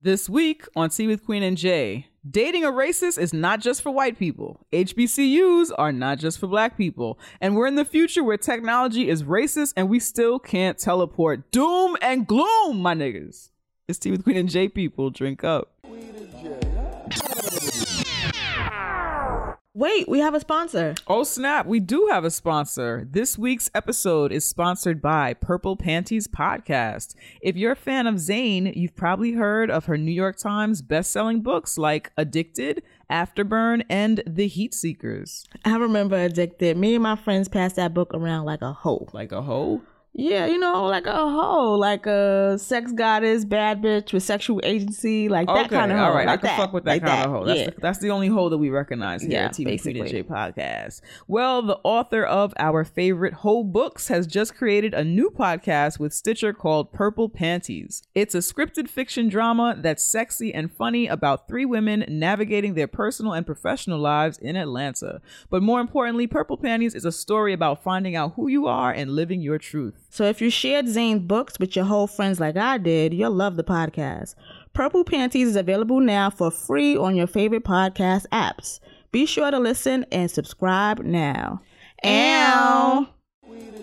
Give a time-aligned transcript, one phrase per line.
[0.00, 3.90] This week on Tea with Queen and Jay, dating a racist is not just for
[3.90, 4.64] white people.
[4.72, 7.18] HBCUs are not just for black people.
[7.40, 11.50] And we're in the future where technology is racist and we still can't teleport.
[11.50, 13.50] Doom and gloom, my niggas.
[13.88, 15.10] It's Tea with Queen and Jay people.
[15.10, 15.74] Drink up.
[19.78, 20.92] Wait, we have a sponsor.
[21.06, 23.06] Oh snap, we do have a sponsor.
[23.08, 27.14] This week's episode is sponsored by Purple Panties Podcast.
[27.40, 31.42] If you're a fan of Zane, you've probably heard of her New York Times best-selling
[31.42, 35.46] books like Addicted, Afterburn, and The Heat Seekers.
[35.64, 36.76] I remember Addicted.
[36.76, 39.06] Me and my friends passed that book around like a hoe.
[39.12, 39.82] Like a hoe?
[40.18, 45.28] Yeah, you know, like a hoe, like a sex goddess, bad bitch with sexual agency,
[45.28, 46.04] like that okay, kind of hoe.
[46.06, 46.26] all right.
[46.26, 46.56] like I can that.
[46.56, 47.26] fuck with that like kind that.
[47.26, 47.44] of hoe.
[47.44, 47.66] That's, yeah.
[47.66, 50.10] the, that's the only hoe that we recognize here Yeah, at TV basically.
[50.10, 51.02] J podcast.
[51.28, 56.12] Well, the author of our favorite hoe books has just created a new podcast with
[56.12, 58.02] Stitcher called Purple Panties.
[58.16, 63.34] It's a scripted fiction drama that's sexy and funny about three women navigating their personal
[63.34, 65.20] and professional lives in Atlanta.
[65.48, 69.12] But more importantly, Purple Panties is a story about finding out who you are and
[69.12, 70.06] living your truth.
[70.10, 73.56] So if you shared Zane's books with your whole friends like I did, you'll love
[73.56, 74.34] the podcast.
[74.72, 78.80] Purple Panties is available now for free on your favorite podcast apps.
[79.12, 81.60] Be sure to listen and subscribe now.
[82.04, 83.08] Ow.
[83.44, 83.78] Queen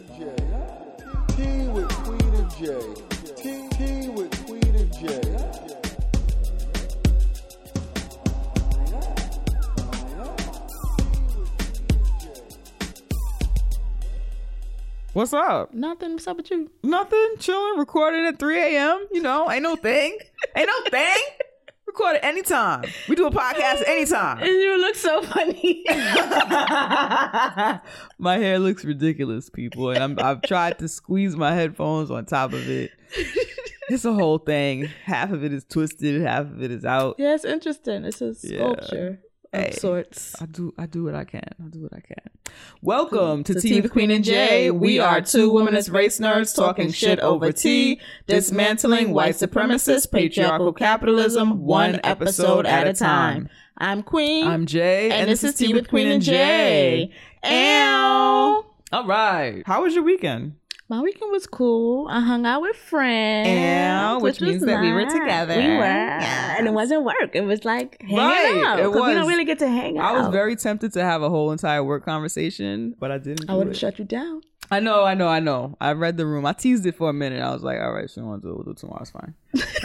[15.16, 15.74] What's up?
[15.74, 16.12] Nothing.
[16.12, 16.70] What's up with you?
[16.84, 17.26] Nothing.
[17.40, 17.80] Chilling.
[17.80, 19.08] Recording at 3 a.m.
[19.14, 20.18] You know, ain't no thing.
[20.58, 21.16] Ain't no thing.
[21.88, 22.84] Record it anytime.
[23.08, 24.40] We do a podcast anytime.
[24.46, 25.86] You look so funny.
[28.20, 32.52] my hair looks ridiculous, people, and I'm, I've tried to squeeze my headphones on top
[32.52, 32.92] of it.
[33.88, 34.90] It's a whole thing.
[35.06, 37.16] Half of it is twisted, half of it is out.
[37.20, 38.04] yeah, it's interesting.
[38.04, 39.22] It's a sculpture
[39.56, 39.70] Hey.
[39.70, 40.36] of sorts.
[40.42, 41.48] I do I do what I can.
[41.64, 42.54] I do what I can.
[42.82, 44.70] Welcome to To Tea with Queen and Jay.
[44.70, 51.62] We are two womanist race nerds talking shit over tea, dismantling white supremacist patriarchal capitalism
[51.64, 53.50] one episode at a time.
[53.78, 54.46] I'm Queen.
[54.46, 57.12] I'm Jay, and, this is Tea with Queen and Jay.
[57.44, 58.66] Ow.
[58.92, 59.64] All right.
[59.66, 60.56] How was your weekend?
[60.88, 62.08] My weekend was cool.
[62.10, 63.50] I hung out with friends.
[63.50, 65.56] Ow, which was means that we were together.
[65.56, 65.84] We were.
[65.84, 66.58] Yes.
[66.60, 67.32] And it wasn't work.
[67.34, 68.80] It was like hanging Right, out.
[68.80, 70.16] it 'cause We don't really get to hang out.
[70.16, 73.50] I was very tempted to have a whole entire work conversation, but I didn't.
[73.50, 74.42] I would have shut you down.
[74.70, 75.76] I know, I know, I know.
[75.82, 76.46] I read the room.
[76.46, 77.42] I teased it for a minute.
[77.42, 78.56] I was like, all right, she don't to do it.
[78.56, 79.02] We'll do it tomorrow.
[79.02, 79.34] It's fine.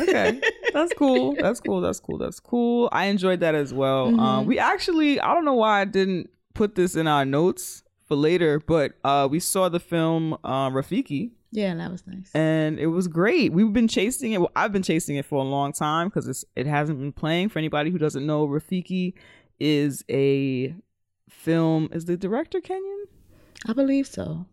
[0.00, 0.40] Okay.
[0.74, 1.34] That's cool.
[1.34, 1.80] That's cool.
[1.80, 2.18] That's cool.
[2.18, 2.88] That's cool.
[2.92, 4.08] I enjoyed that as well.
[4.08, 4.20] Mm-hmm.
[4.20, 8.16] Um, we actually, I don't know why I didn't put this in our notes for
[8.16, 12.28] later, but uh, we saw the film uh, Rafiki Yeah, that was nice.
[12.34, 13.52] and it was great.
[13.52, 14.40] We've been chasing it.
[14.40, 17.50] Well, I've been chasing it for a long time because it hasn't been playing.
[17.50, 19.14] For anybody who doesn't know, Rafiki
[19.60, 20.74] is a
[21.28, 21.88] film.
[21.92, 23.04] Is the director Kenyan?
[23.68, 24.44] I believe so.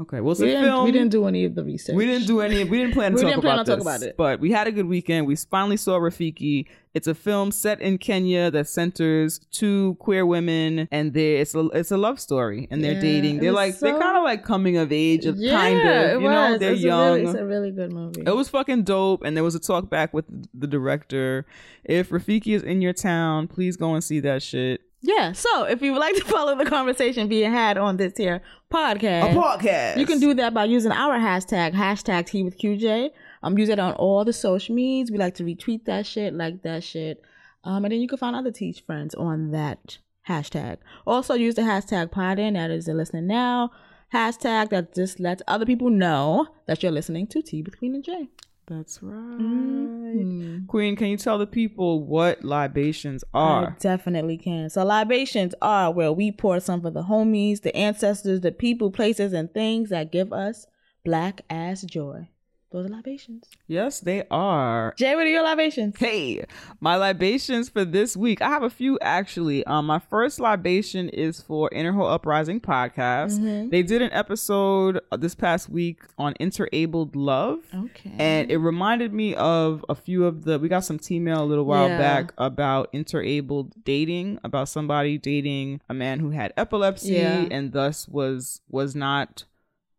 [0.00, 0.84] Okay, well, it's We a didn't, film.
[0.84, 1.96] we didn't do any of the research.
[1.96, 2.62] We didn't do any.
[2.62, 4.16] We didn't plan to We talk didn't plan about on this, about it.
[4.16, 5.26] but we had a good weekend.
[5.26, 6.66] We finally saw Rafiki.
[6.94, 11.66] It's a film set in Kenya that centers two queer women, and they it's a
[11.74, 13.38] it's a love story, and they're Yeah, dating.
[13.40, 16.22] They're like they're kind of like coming of age, of Yeah, kind of.
[16.22, 16.60] You know, was.
[16.60, 17.14] they're it's A young.
[17.16, 18.22] really, it's a really good movie.
[18.24, 21.44] It was fucking dope, and there was a talk back with the director.
[21.84, 24.80] If Rafiki is in your town, please go and see that shit.
[25.00, 25.30] yeah.
[25.32, 28.42] So if you would like to follow the conversation being had on this here
[28.72, 29.98] podcast, A podcast.
[29.98, 33.10] You can do that by using our hashtag, hashtag Tea with QJ.
[33.42, 35.10] Um, use it on all the social medias.
[35.10, 37.22] We like to retweet that shit, like that shit.
[37.64, 39.98] Um, and then you can find other Teach friends on that
[40.28, 40.78] hashtag.
[41.06, 43.70] Also use the hashtag Podin, that is the listening now
[44.12, 48.04] hashtag that just lets other people know that you're listening to Tea with Queen and
[48.04, 48.28] Jay.
[48.68, 49.40] That's right.
[49.40, 50.66] Mm-hmm.
[50.66, 53.68] Queen, can you tell the people what libations are?
[53.68, 54.68] I definitely can.
[54.68, 59.32] So libations are where we pour some for the homies, the ancestors, the people, places,
[59.32, 60.66] and things that give us
[61.02, 62.28] black ass joy.
[62.70, 63.46] Those are libations.
[63.66, 64.92] Yes, they are.
[64.98, 65.96] Jay, what are your libations?
[65.98, 66.44] Hey,
[66.80, 68.42] my libations for this week.
[68.42, 69.64] I have a few actually.
[69.64, 73.38] Um, my first libation is for Inner Hoe Uprising podcast.
[73.40, 73.70] Mm-hmm.
[73.70, 77.60] They did an episode uh, this past week on interabled love.
[77.74, 78.12] Okay.
[78.18, 80.58] And it reminded me of a few of the.
[80.58, 81.96] We got some T mail a little while Yeah.
[81.96, 87.46] back about interabled dating, about somebody dating a man who had epilepsy Yeah.
[87.50, 89.44] and thus was was not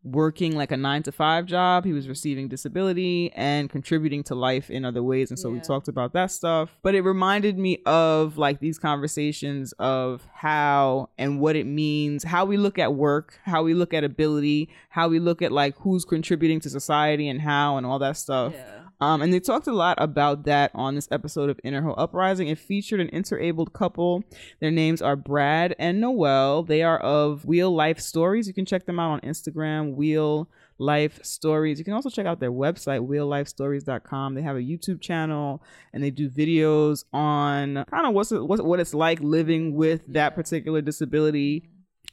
[0.04, 1.86] working like a nine to five job.
[1.86, 5.30] He was receiving disability and contributing to life in other ways.
[5.30, 6.78] And so we talked about that stuff.
[6.82, 12.46] But it reminded me of like these conversations of how and what it means, how
[12.46, 16.06] we look at work, how we look at ability, how we look at like who's
[16.06, 18.54] contributing to society and how and all that stuff.
[19.02, 22.50] Um, and they talked a lot about that on this episode of Inner Uprising.
[22.50, 24.24] It featured an interabled couple.
[24.60, 26.64] Their names are Brad and Noel.
[26.64, 28.48] They are of Wheel Life Stories.
[28.48, 31.80] You can check them out on Instagram, Wheel Life Stories.
[31.80, 34.34] You can also check out their website, wheellifestories.com.
[34.34, 35.64] They have a YouTube channel
[35.94, 40.36] and they do videos on kind of what's what's, what it's like living with that
[40.36, 41.70] particular disability.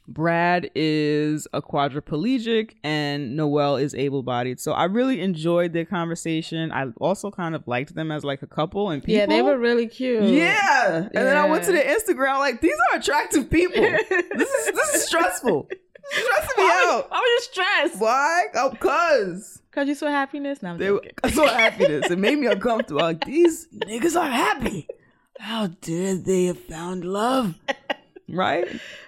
[0.07, 4.59] Brad is a quadriplegic and Noel is able bodied.
[4.59, 6.71] So I really enjoyed their conversation.
[6.71, 9.19] I also kind of liked them as like a couple and people.
[9.19, 10.23] Yeah, they were really cute.
[10.23, 10.95] Yeah.
[10.95, 13.81] And then I went to the Instagram, like, these are attractive people.
[13.81, 15.67] this is this is stressful.
[16.09, 17.07] Stressing me out.
[17.09, 17.99] Why were you stressed?
[17.99, 18.45] Why?
[18.55, 20.63] Oh, cause Cause you saw happiness.
[20.63, 21.11] Now I'm they joking.
[21.23, 22.09] I saw happiness.
[22.09, 23.01] It made me uncomfortable.
[23.01, 24.87] Like these niggas are happy.
[25.39, 27.55] How dare they have found love?
[28.29, 28.67] Right?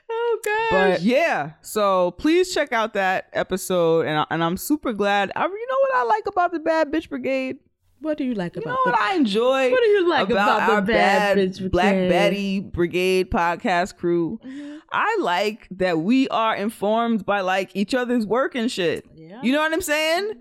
[0.09, 0.71] Oh god.
[0.71, 5.31] But yeah, so please check out that episode, and I, and I'm super glad.
[5.35, 7.57] I, you know what I like about the Bad Bitch Brigade?
[8.01, 8.65] what do you like about it?
[8.65, 9.71] You know about what I enjoy?
[9.71, 12.09] What do you like about the our Bad Bitch Black Brigade?
[12.09, 14.39] Betty Brigade podcast crew?
[14.45, 14.77] Mm-hmm.
[14.91, 19.05] I like that we are informed by like each other's work and shit.
[19.13, 19.39] Yeah.
[19.43, 20.33] You know what I'm saying?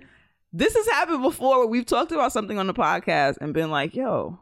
[0.53, 3.95] This has happened before where we've talked about something on the podcast and been like,
[3.95, 4.39] yo,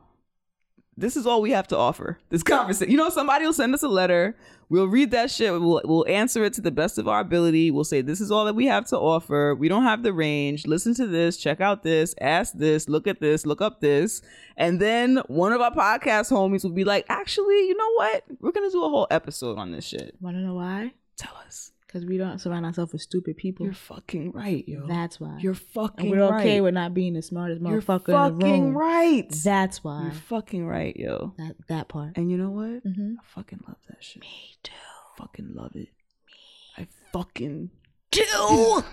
[0.96, 2.18] this is all we have to offer.
[2.30, 2.90] This conversation.
[2.90, 4.36] You know, somebody will send us a letter.
[4.68, 5.52] We'll read that shit.
[5.52, 7.70] We'll, we'll answer it to the best of our ability.
[7.70, 9.54] We'll say, this is all that we have to offer.
[9.54, 10.66] We don't have the range.
[10.66, 11.36] Listen to this.
[11.36, 12.14] Check out this.
[12.20, 12.88] Ask this.
[12.88, 13.44] Look at this.
[13.46, 14.22] Look up this.
[14.56, 18.24] And then one of our podcast homies will be like, actually, you know what?
[18.40, 20.16] We're going to do a whole episode on this shit.
[20.20, 20.94] Wanna know why?
[21.16, 21.72] Tell us.
[21.96, 23.64] Because we don't surround ourselves with stupid people.
[23.64, 24.86] You're fucking right, yo.
[24.86, 25.38] That's why.
[25.40, 28.64] You're fucking and we're okay with not being the smartest You're motherfucker in the fucking
[28.64, 28.76] room.
[28.76, 29.30] right.
[29.42, 30.02] That's why.
[30.02, 31.32] You're fucking right, yo.
[31.38, 32.12] that that part.
[32.16, 32.82] And you know what?
[32.82, 34.20] hmm I fucking love that shit.
[34.20, 34.72] Me too.
[35.16, 35.88] Fucking love it.
[36.28, 36.76] Me.
[36.76, 37.70] I fucking
[38.10, 38.84] do.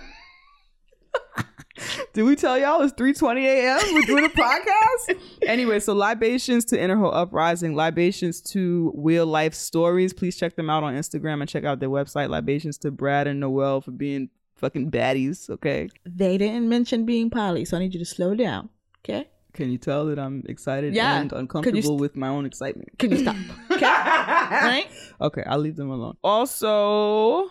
[2.14, 3.80] Did we tell y'all it's 3:20 a.m.
[3.96, 5.20] We're doing a podcast?
[5.48, 10.14] anyway, so libations to Inner Hoe Uprising, libations to Wheel Life Stories.
[10.14, 12.30] Please check them out on Instagram and check out their website.
[12.30, 15.50] Libations to Brad and Noel for being fucking baddies.
[15.50, 15.90] Okay.
[16.06, 18.70] They didn't mention being poly, so I need you to slow down.
[19.04, 19.28] Okay?
[19.54, 21.20] Can you tell that I'm excited Yeah.
[21.20, 22.90] and uncomfortable st- with my own excitement?
[23.00, 23.36] Can you stop?
[23.72, 23.86] Okay?
[23.88, 24.86] right?
[25.20, 26.16] Okay, I'll leave them alone.
[26.24, 27.50] Also,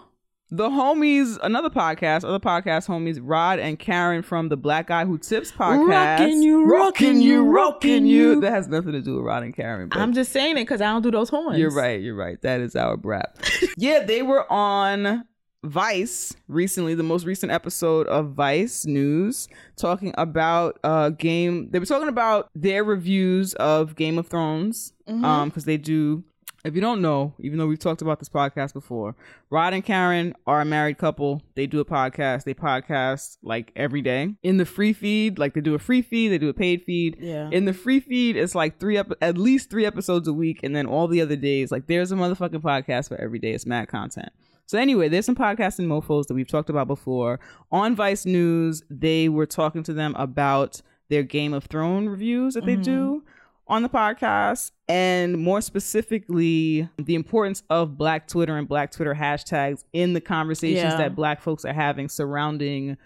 [0.55, 5.17] the homies, another podcast, other podcast homies, Rod and Karen from the Black Guy Who
[5.17, 5.89] Tips podcast.
[6.21, 8.39] Rockin' you, rockin' you, rockin' you.
[8.43, 9.89] That has nothing to do with Rod and Karen.
[9.89, 11.59] But I'm just saying it because I don't do those horns.
[11.59, 12.01] you're right.
[12.03, 12.41] You're right.
[12.43, 13.33] That is our brap.
[13.79, 15.25] yeah, they were on
[15.65, 21.71] Vice recently, the most recent episode of Vice News, talking about uh game.
[21.71, 25.25] They were talking about their reviews of Game of Thrones, Mm-hmm.
[25.25, 26.25] um, because they do.
[26.65, 29.17] If you don't know, even though we've talked about this podcast before,
[29.51, 31.43] Rod and Karen are a married couple.
[31.57, 32.45] They do a podcast.
[32.45, 35.39] They podcast like every day in the free feed.
[35.39, 37.17] Like they do a free feed, they do a paid feed.
[37.19, 37.49] Yeah.
[37.51, 40.75] In the free feed, it's like three ep- at least three episodes a week, and
[40.77, 43.51] then all the other days, like there's a motherfucking podcast for every day.
[43.51, 44.31] It's mad content.
[44.67, 47.41] So anyway, there's some podcasting mofos that we've talked about before
[47.73, 48.85] on Vice News.
[48.89, 52.83] They were talking to them about their Game of Thrones reviews that they mm-hmm.
[52.83, 53.25] do
[53.69, 59.85] on the podcast, and more specifically, the importance of Black Twitter and Black Twitter hashtags
[59.93, 60.97] in the conversations Yeah.
[60.99, 62.97] that Black folks are having surrounding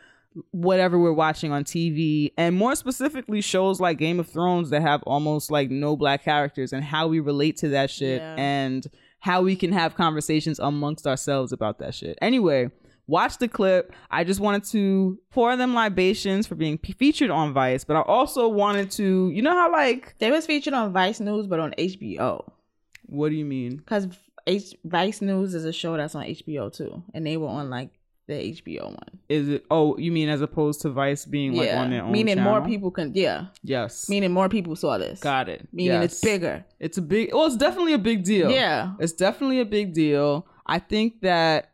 [0.50, 5.02] whatever we're watching on TV, and more specifically, shows like Game of Thrones that have
[5.04, 8.34] almost like no black characters, and how we relate to that shit, Yeah.
[8.36, 8.86] and
[9.20, 12.18] how we can have conversations amongst ourselves about that shit.
[12.20, 12.70] Anyway,
[13.06, 13.92] watch the clip.
[14.10, 18.02] I just wanted to pour them libations for being p- featured on Vice, but I
[18.02, 21.72] also wanted to, you know how like, They was featured on Vice News, but on
[21.78, 22.44] HBO.
[23.06, 23.76] what do you mean?
[23.76, 24.08] Because
[24.46, 27.90] H- Vice News is a show that's on HBO too, and they were on like
[28.28, 29.20] the HBO one.
[29.28, 29.64] Is it?
[29.70, 32.10] Oh, you mean as opposed to Vice being like on their own?
[32.12, 33.12] meaning more people can.
[33.14, 34.08] Yeah, Yes.
[34.08, 35.20] meaning more people saw this.
[35.20, 35.68] Got it.
[35.72, 36.64] Meaning it's bigger.
[36.80, 37.32] It's a big.
[37.32, 38.50] Well, it's definitely a big deal.
[38.50, 38.94] Yeah.
[38.98, 40.46] It's definitely a big deal.
[40.66, 41.70] I think that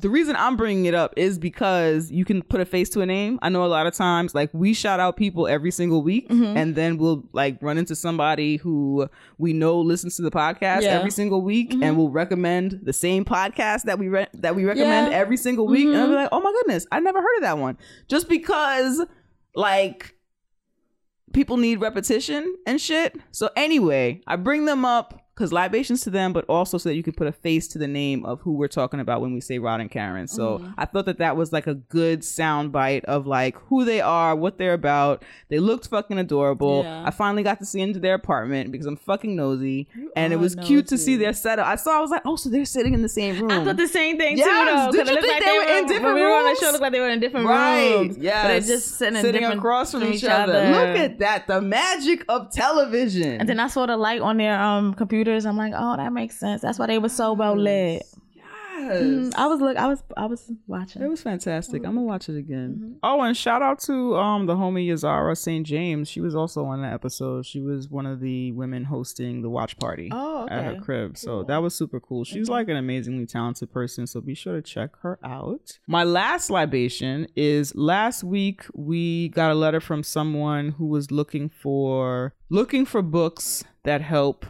[0.00, 3.06] the reason I'm bringing it up is because you can put a face to a
[3.06, 3.38] name.
[3.42, 6.56] I know a lot of times, like we shout out people every single week, Mm-hmm.
[6.56, 10.88] and then we'll like run into somebody who we know listens to the podcast Yeah.
[10.90, 10.98] Mm-hmm.
[10.98, 15.12] every single week, and we'll recommend the same podcast that we re- that we recommend
[15.12, 15.18] Yeah.
[15.18, 16.16] every single week, and I'll be Mhm.
[16.16, 17.76] like, oh my goodness, I never heard of that one,
[18.08, 19.02] just because
[19.54, 20.14] like
[21.32, 23.16] people need repetition and shit.
[23.32, 27.02] So anyway, I bring them up because libations to them, but also so that you
[27.02, 29.58] can put a face to the name of who we're talking about when we say
[29.58, 30.26] Rod and Karen.
[30.26, 30.70] So Mm-hmm.
[30.78, 34.34] I thought that that was like a good sound bite of like who they are,
[34.34, 35.22] what they're about.
[35.50, 36.84] They looked fucking adorable.
[36.84, 37.04] Yeah.
[37.04, 40.54] I finally got to see into their apartment because I'm fucking nosy, and it was
[40.54, 41.66] cute to see their setup.
[41.66, 43.50] I saw, I was like, oh, so they're sitting in the same room.
[43.50, 44.92] I thought the same thing Yes, too, though.
[44.92, 46.58] did it you looked think they were in different when we were on the rooms?
[46.60, 47.90] show, looked like they were in different Right.
[47.96, 48.16] rooms.
[48.18, 48.42] Yes.
[48.44, 50.52] But they're just sitting, in different- across from each, other.
[50.52, 51.46] Look at that.
[51.46, 53.40] The magic of television.
[53.40, 54.94] And then I saw the light on their um
[55.26, 55.46] computers.
[55.46, 56.62] I'm like, oh, that makes sense.
[56.62, 58.02] That's why they were so well lit.
[58.34, 58.44] yes.
[58.78, 59.76] Mm, I was look.
[59.76, 60.02] I was.
[60.16, 61.02] I was watching.
[61.02, 61.78] It was fantastic.
[61.86, 62.74] I'm gonna watch it again.
[62.78, 62.92] Mm-hmm.
[63.02, 65.66] Oh, and shout out to um the homie Yazara St.
[65.66, 66.08] James.
[66.10, 67.46] She was also on that episode.
[67.46, 70.80] She was one of the women hosting the watch party Oh, at her okay.
[70.80, 71.16] crib.
[71.16, 72.24] So that was super cool.
[72.24, 74.06] She's like an amazingly talented person.
[74.06, 75.78] So be sure to check her out.
[75.86, 81.48] My last libation is last week we got a letter from someone who was looking
[81.48, 84.44] for looking for books that help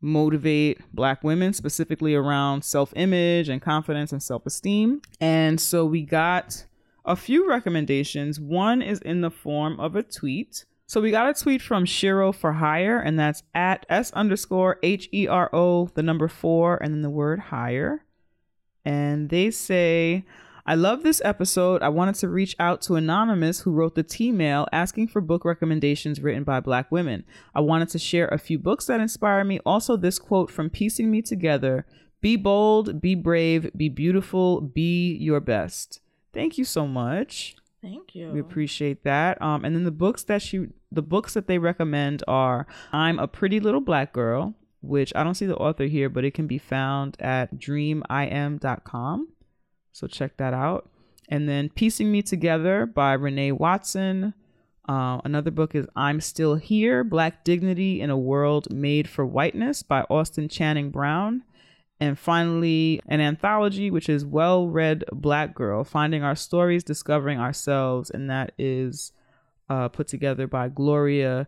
[0.00, 5.02] motivate black women specifically around self-image and confidence and self-esteem.
[5.20, 6.64] And so we got
[7.04, 8.38] a few recommendations.
[8.38, 10.64] One is in the form of a tweet.
[10.86, 15.90] So we got a tweet from shero for hire and that's at s underscore h-e-r-o
[15.94, 18.04] the number four and then the word hire.
[18.84, 20.24] And they say
[20.68, 21.82] I love this episode.
[21.82, 25.46] I wanted to reach out to Anonymous, who wrote the T mail asking for book
[25.46, 27.24] recommendations written by Black women.
[27.54, 29.60] I wanted to share a few books that inspire me.
[29.64, 31.86] Also, this quote from Piecing Me Together
[32.20, 36.00] Be bold, be brave, be beautiful, be your best.
[36.34, 37.56] Thank you so much.
[37.80, 38.30] Thank you.
[38.30, 39.40] We appreciate that.
[39.40, 43.26] Um, and then the books that she, the books that they recommend are "I'm a
[43.26, 46.58] Pretty Little Black Girl," which I don't see the author here, but it can be
[46.58, 49.28] found at dreamim.com.
[49.98, 50.88] So check that out.
[51.28, 54.32] And then "Piecing Me Together" by Renee Watson.
[54.88, 59.82] Uh, another book is "I'm Still Here: Black Dignity in a World Made for Whiteness"
[59.82, 61.42] by Austin Channing Brown.
[62.00, 68.08] And finally, an anthology, which is Well Read Black Girl Finding Our Stories, Discovering Ourselves.
[68.08, 69.12] And that is
[69.68, 71.46] uh, put together by Gloria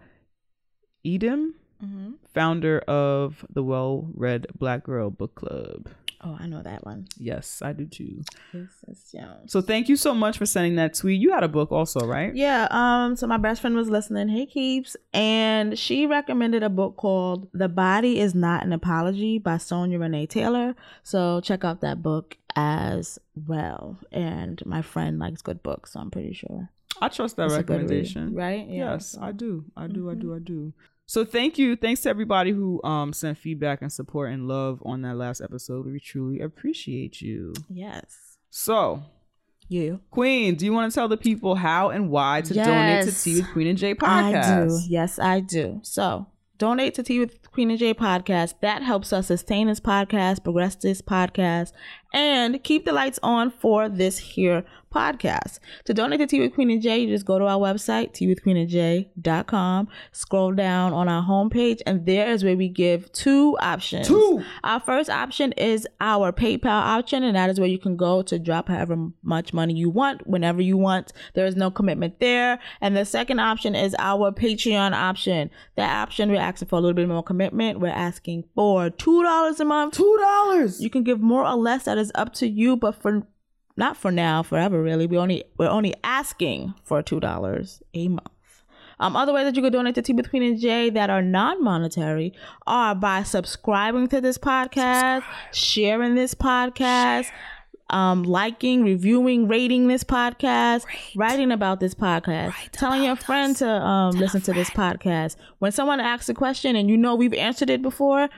[1.07, 1.53] Edim,
[1.83, 2.15] Mhm.
[2.35, 5.89] founder of the Well Read Black Girl Book Club.
[6.23, 7.07] Oh, I know that one.
[7.17, 8.21] Yes, I do too.
[8.53, 9.51] Yes, yes, Jones.
[9.53, 11.19] So thank you so much for sending that tweet.
[11.21, 12.35] You had a book also, right?
[12.35, 16.97] Yeah, um, so my best friend was listening, hey Keeps, and she recommended a book
[16.99, 20.75] called The Body is Not an Apology by Sonya Renee Taylor.
[21.03, 23.97] So check out that book as well.
[24.13, 26.69] And my friend likes good books, so I'm pretty sure.
[27.01, 28.35] I trust that It's good read, recommendation.
[28.35, 28.67] right?
[28.69, 28.93] Yeah.
[28.93, 29.65] Yes, I do.
[29.75, 30.11] I do.
[30.11, 30.35] I do.
[30.35, 30.75] I do.
[31.11, 31.75] So thank you.
[31.75, 35.87] Thanks to everybody who um sent feedback and support and love on that last episode.
[35.87, 37.53] We truly appreciate you.
[37.69, 38.37] Yes.
[38.49, 39.03] So,
[39.67, 40.03] You.
[40.13, 43.41] Queen, do you want to tell the people how and why to donate to Tea
[43.41, 44.45] with Queen and Jay podcast?
[44.45, 44.79] I do.
[44.89, 45.81] Yes, I do.
[45.83, 48.55] So donate to Tea with Queen and Jay podcast.
[48.61, 51.73] That helps us sustain this podcast, progress this podcast,
[52.13, 55.61] and keep the lights on for this here podcast.
[55.85, 59.89] To donate to Tea with Queen and J, you just go to our website, teawithqueenandj.com,
[60.13, 64.09] scroll down on our homepage, and there is where we give two options.
[64.09, 64.45] Two.
[64.65, 68.39] Our first option is our PayPal option, and that is where you can go to
[68.39, 71.13] drop however much money you want, whenever you want.
[71.35, 72.59] There is no commitment there.
[72.81, 75.51] And the second option is our Patreon option.
[75.77, 77.81] That option, we're asking for a little bit more commitment.
[77.81, 79.95] We're asking for $2 a month.
[79.95, 80.81] Two dollars.
[80.81, 81.85] You can give more or less.
[81.85, 83.23] That is up to you, but for
[83.77, 85.07] not for now, forever really.
[85.07, 88.29] We only we're only asking for two dollars a month.
[88.99, 92.35] Um, other ways that you could donate to Tea Between and J that are non-monetary
[92.67, 97.31] are by subscribing to this podcast, sharing this podcast,
[97.89, 100.85] um, liking, reviewing, rating this podcast,
[101.17, 105.37] writing about this podcast, telling your friend to um, listen to this podcast.
[105.61, 108.29] When someone asks a question and you know we've answered it before,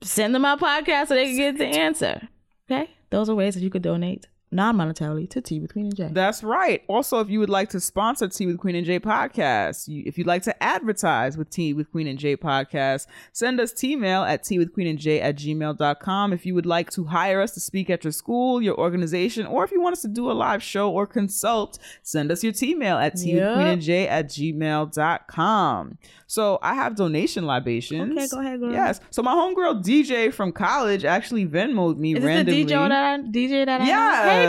[0.00, 2.28] send them our podcast so they can get the answer.
[2.70, 6.08] Okay, those are ways that you could donate non-monetarily to Tea with Queen and J.
[6.12, 6.82] That's right.
[6.86, 10.16] Also, if you would like to sponsor Tea with Queen and J podcast, you, if
[10.16, 14.44] you'd like to advertise with Tea with Queen and J podcast, send us T-mail at
[14.44, 16.32] tea with queen and J at gmail.com.
[16.32, 19.64] If you would like to hire us to speak at your school, your organization, or
[19.64, 22.96] if you want us to do a live show or consult, send us your T-mail
[22.98, 25.98] at tea with queen and J at gmail.com.
[26.26, 28.12] So I have donation libations.
[28.12, 28.72] Okay, go ahead, girl.
[28.72, 29.00] Yes.
[29.10, 32.64] So my homegirl DJ from college actually Venmoed me Is randomly.
[32.64, 33.90] the DJ that I, DJ that I know?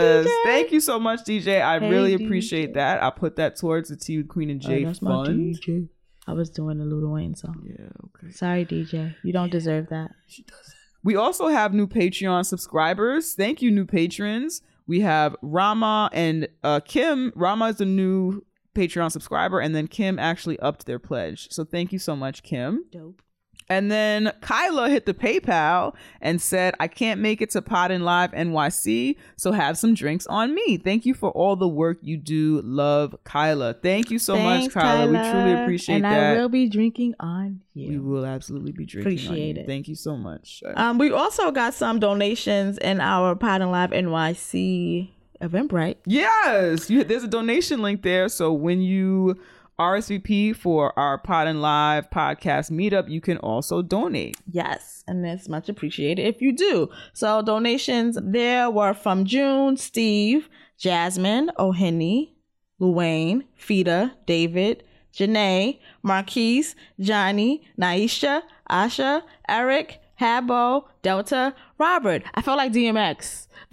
[0.02, 0.24] Yes.
[0.26, 0.42] Hey, DJ.
[0.44, 1.60] Thank you so much, DJ.
[1.62, 2.24] I Hey, really DJ.
[2.24, 3.02] appreciate that.
[3.02, 5.54] I put that towards the Tea with Queen and Oh, J that's my fund.
[5.56, 5.88] DJ.
[6.26, 7.62] I was doing the Lil Wayne song.
[7.64, 8.32] Yeah, okay.
[8.32, 9.14] Sorry, DJ.
[9.22, 10.10] You don't deserve that.
[10.26, 10.74] She doesn't.
[11.04, 13.34] We also have new Patreon subscribers.
[13.34, 14.60] Thank you, new patrons.
[14.88, 17.32] We have Rama and uh, Kim.
[17.36, 21.48] Rama is the new Patreon subscriber, and then Kim actually upped their pledge.
[21.52, 22.84] So thank you so much, Kim.
[22.90, 23.22] Dope.
[23.68, 28.04] And then Kyla hit the PayPal and said, I can't make it to Pod and
[28.04, 30.76] Live NYC, so have some drinks on me.
[30.76, 32.60] Thank you for all the work you do.
[32.62, 33.74] Love, Kyla.
[33.74, 35.10] Thank you so Thanks, much, Kyla.
[35.10, 36.12] We truly appreciate and that.
[36.12, 37.88] And I will be drinking on you.
[37.88, 39.18] we will absolutely be drinking.
[39.18, 39.62] on Appreciate you.
[39.62, 39.66] it.
[39.66, 40.62] Thank you so much.
[40.74, 45.96] Um, we also got some donations in our Pod and Live NYC Eventbrite.
[46.06, 48.28] Yes, you, there's a donation link there.
[48.28, 49.38] So when you
[49.78, 54.38] RSVP for our Pod and Live podcast meetup, you can also donate.
[54.50, 56.88] Yes, and it's much appreciated if you do.
[57.12, 62.34] So donations there were from June, Steve, Jasmine, O'Henny,
[62.80, 72.22] Luane, Fida, David, Janae, Marquise, Johnny, Naisha, Asha, Eric, Habo, Delta, Robert.
[72.34, 73.46] I felt like DMX.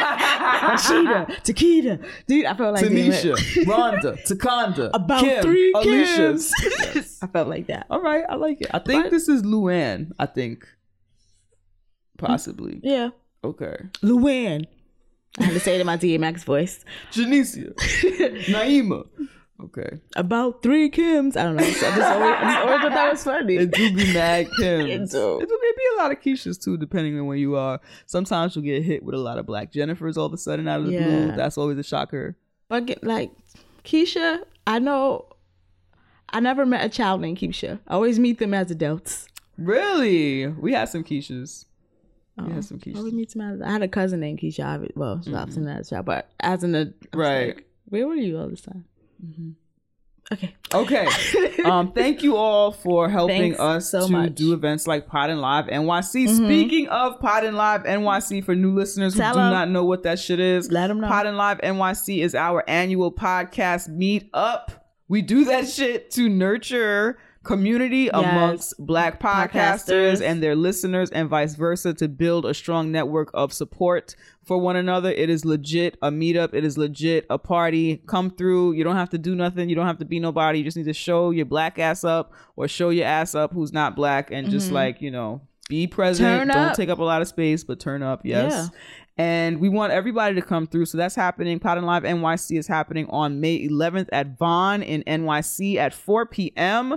[0.00, 2.04] Rashida, Takeda.
[2.26, 6.34] Dude, I felt like Tanisha, Rhonda, Takanda, About Kim, three Alicia.
[6.34, 7.18] Kims.
[7.22, 7.86] I felt like that.
[7.90, 8.68] All right, I like it.
[8.72, 10.12] I think But- this is Luann.
[10.18, 10.66] I think
[12.18, 12.80] possibly.
[12.82, 13.10] Yeah.
[13.44, 14.66] Okay, Luann.
[15.38, 16.84] I had to say it in my DMX voice.
[17.12, 17.72] Janicia,
[18.48, 19.06] Naima.
[19.64, 21.36] Okay, About three Kims.
[21.36, 21.62] I don't know.
[21.64, 23.56] I just always, I always thought that was funny.
[23.56, 24.88] it do be mad Kims.
[24.88, 25.40] It do.
[25.40, 27.80] It do it be a lot of Keishas too, depending on where you are.
[28.06, 30.80] Sometimes you'll get hit with a lot of black Jennifers all of a sudden out
[30.80, 31.32] of the blue.
[31.36, 32.36] That's always a shocker.
[32.68, 33.32] But get, like
[33.84, 35.26] Keisha, I know.
[36.32, 37.80] I never met a child named Keisha.
[37.88, 39.26] I always meet them as adults.
[39.58, 41.66] Really, we had some Keishas.
[42.38, 43.16] We had oh, some I always Keishas.
[43.16, 43.60] meet them as.
[43.60, 44.60] I had a cousin named Keisha.
[44.64, 45.80] obvi- Well, obviously not mm-hmm.
[45.80, 47.46] a child, but as an ad- I Right.
[47.56, 48.84] like, where were you all this time?
[50.32, 50.54] Okay.
[50.72, 51.08] Okay.
[51.64, 54.34] um, thank you all for helping Thanks us so to much.
[54.36, 56.28] do events like Pod and Live NYC.
[56.36, 59.50] Speaking of Pod and Live NYC, for new listeners Tell who do 'em.
[59.52, 61.08] not know what that shit is, Let 'em know.
[61.08, 64.86] Pod and Live NYC is our annual podcast meet up.
[65.08, 70.22] We do that shit to nurture community amongst black podcasters Podcasters.
[70.22, 74.76] and their listeners and vice versa to build a strong network of support for one
[74.76, 75.10] another.
[75.10, 76.52] It is legit a meetup.
[76.52, 78.02] It is legit a party.
[78.06, 78.72] Come through.
[78.72, 79.68] You don't have to do nothing.
[79.68, 80.58] You don't have to be nobody.
[80.58, 83.72] You just need to show your black ass up or show your ass up who's
[83.72, 86.28] not black and just like, you know, be present.
[86.28, 86.38] Mm-hmm.
[86.38, 86.76] Turn don't up.
[86.76, 88.22] take up a lot of space, but turn up.
[88.24, 88.52] Yes.
[88.52, 88.68] Yeah.
[89.20, 90.86] And we want everybody to come through.
[90.86, 91.58] So that's happening.
[91.58, 96.24] Pod and Live NYC is happening on May 11th at Vaughn in NYC at 4
[96.24, 96.96] p.m.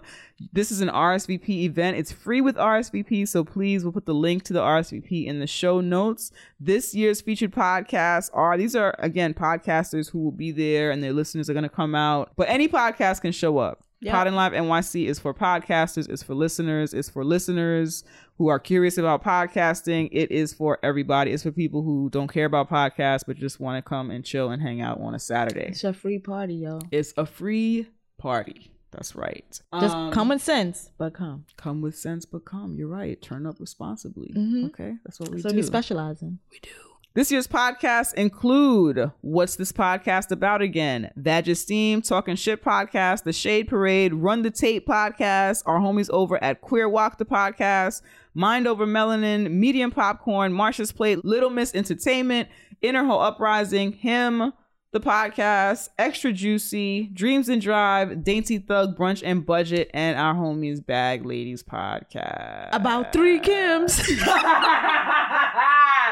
[0.54, 1.98] This is an RSVP event.
[1.98, 3.28] It's free with RSVP.
[3.28, 6.32] So please, we'll put the link to the RSVP in the show notes.
[6.62, 11.12] This year's featured podcasts are these are, again, podcasters who will be there and their
[11.12, 12.32] listeners are going to come out.
[12.38, 13.84] But any podcast can show up.
[14.00, 14.14] Yep.
[14.14, 18.04] Pod and Live NYC is for podcasters, it's for listeners, it's for listeners
[18.38, 20.10] who are curious about podcasting.
[20.12, 21.32] It is for everybody.
[21.32, 24.50] It's for people who don't care about podcasts but just want to come and chill
[24.50, 25.68] and hang out on a Saturday.
[25.68, 26.82] It's a free party, y'all.
[26.92, 28.72] It's a free party.
[28.92, 29.46] That's right.
[29.80, 31.46] Just Um, common sense, but come.
[31.58, 32.76] come with sense, but come.
[32.76, 33.20] You're right.
[33.22, 34.32] Turn up responsibly.
[34.36, 34.66] Mhm.
[34.68, 35.50] Okay, that's what we do.
[35.50, 36.38] So we specialize in.
[36.52, 36.93] we specializing.
[37.16, 41.12] This year's podcasts include What's This Podcast About Again?
[41.16, 46.10] That Just Steam, Talking Shit Podcast, The Shade Parade, Run the Tape Podcast, our homies
[46.10, 48.02] over at Queer Walk the Podcast,
[48.34, 52.50] Mind Over Melanin, Medium Popcorn, Marsha's Plate, Little Miss Entertainment,
[52.82, 54.52] Inner Hoe Uprising, Him,
[54.92, 60.84] the podcast, Extra Juicy, Dreams and Drive, Dainty Thug, Brunch and Budget, and our homies
[60.84, 62.70] Bag Ladies Podcast.
[62.74, 64.02] About three Kims.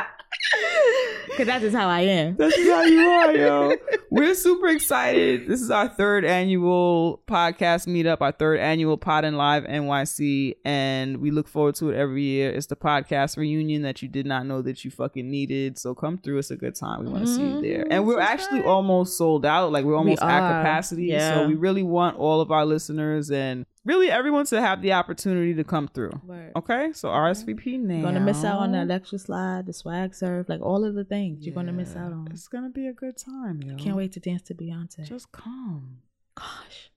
[1.38, 2.36] Cause that's just how I am.
[2.36, 3.74] That's just how you are, yo.
[4.10, 5.48] We're super excited.
[5.48, 11.18] This is our third annual podcast meetup, our third annual Pod and Live NYC, and
[11.18, 12.52] we look forward to it every year.
[12.52, 15.78] It's the podcast reunion that you did not know that you fucking needed.
[15.78, 16.40] So come through.
[16.40, 17.06] It's a good time.
[17.06, 17.62] We want to see you mm-hmm.
[17.62, 17.88] there.
[17.90, 19.72] And we're actually almost sold out.
[19.72, 21.06] Like we're almost at capacity.
[21.06, 21.36] Yeah.
[21.36, 25.54] So we really want all of our listeners and really everyone to have the opportunity
[25.56, 26.12] to come through.
[26.24, 26.52] Word.
[26.56, 27.96] Okay, so RSVP now.
[27.96, 31.04] You're gonna miss out on that Electric Slide, the swag surf, like all of the
[31.04, 32.28] things you're gonna miss out on.
[32.32, 33.76] It's gonna be a good time, yo.
[33.76, 35.06] Can't wait to dance to Beyonce.
[35.06, 36.00] Just come.
[36.36, 36.91] Gosh.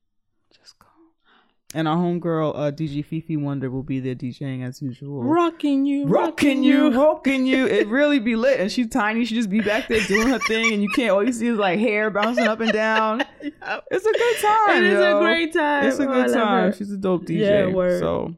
[1.76, 5.24] And our homegirl, uh, DJ Fifi Wonder, will be there DJing as usual.
[5.24, 7.66] Rocking you, Rocking you, rocking you.
[7.74, 8.60] It really be lit.
[8.60, 9.24] And she's tiny.
[9.24, 10.72] She just be back there doing her thing.
[10.72, 13.24] And you can't, all you see is like hair bouncing up and down.
[13.42, 14.84] It's a good time.
[14.84, 15.18] It is yo.
[15.18, 15.84] a great time.
[15.86, 16.72] It's a Oh, good time.
[16.74, 17.40] She's a dope DJ.
[17.40, 17.98] Yeah, word.
[18.00, 18.36] So,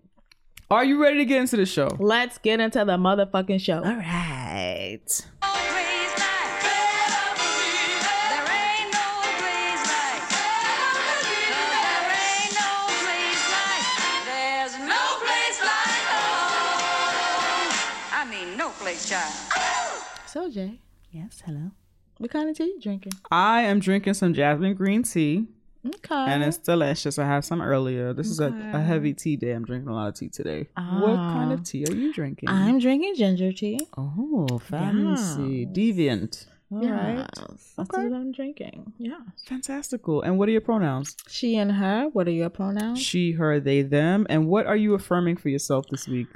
[0.70, 1.88] are you ready to get into the show?
[2.00, 3.84] Let's get into the motherfucking show.
[3.84, 5.26] All right.
[19.06, 20.02] Child.
[20.26, 20.80] So Jay.
[21.12, 21.70] Yes, hello.
[22.18, 23.12] What kind of tea you drinking?
[23.30, 25.46] I am drinking some jasmine green tea.
[25.86, 26.14] Okay.
[26.16, 27.16] and it's delicious.
[27.16, 28.12] I had some earlier.
[28.12, 29.52] This is a, a heavy tea day.
[29.52, 30.68] I'm drinking a lot of tea today.
[30.74, 31.54] What kind Ah.
[31.54, 32.48] of tea are you drinking?
[32.48, 33.78] I'm drinking ginger tea.
[33.96, 35.76] oh, fancy, Yes.
[35.78, 36.46] deviant.
[36.72, 37.28] All Yes, right,
[37.76, 38.02] That's Okay.
[38.08, 38.94] what I'm drinking.
[38.98, 39.20] Yeah.
[39.46, 40.22] fantastical.
[40.22, 41.16] And what are your pronouns?
[41.28, 42.08] She and her.
[42.12, 43.00] What are your pronouns?
[43.00, 44.26] She, her, they, them.
[44.28, 46.26] And what are you affirming for yourself this week?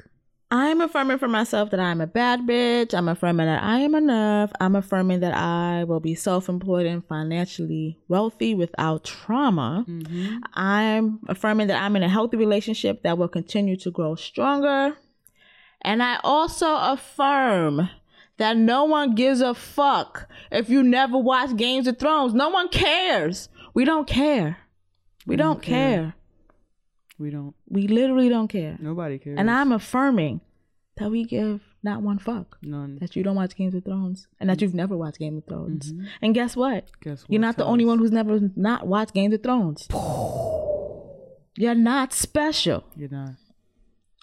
[0.52, 2.92] I'm affirming for myself that I'm a bad bitch.
[2.92, 4.50] I'm affirming that I am enough.
[4.60, 9.84] I'm affirming that I will be self employed and financially wealthy without trauma.
[9.88, 10.38] Mm-hmm.
[10.54, 14.96] I'm affirming that I'm in a healthy relationship that will continue to grow stronger.
[15.82, 17.88] And I also affirm
[18.38, 22.34] that no one gives a fuck if you never watch Games of Thrones.
[22.34, 23.48] No one cares.
[23.72, 24.58] We don't care.
[25.26, 25.96] We don't care.
[25.96, 26.14] care.
[27.20, 27.54] We don't.
[27.68, 28.78] We literally don't care.
[28.80, 29.38] Nobody cares.
[29.38, 30.40] And I'm affirming
[30.96, 32.56] that we give not one fuck.
[32.62, 32.98] none.
[33.00, 35.92] That you don't watch Games of Thrones and that you've never watched Game of Thrones.
[35.92, 36.06] Mm-hmm.
[36.22, 36.86] And guess what?
[37.02, 37.30] Guess what?
[37.30, 39.86] You're not the only one who's never not watched Games of Thrones.
[41.56, 42.84] You're not special.
[42.96, 43.34] You're not.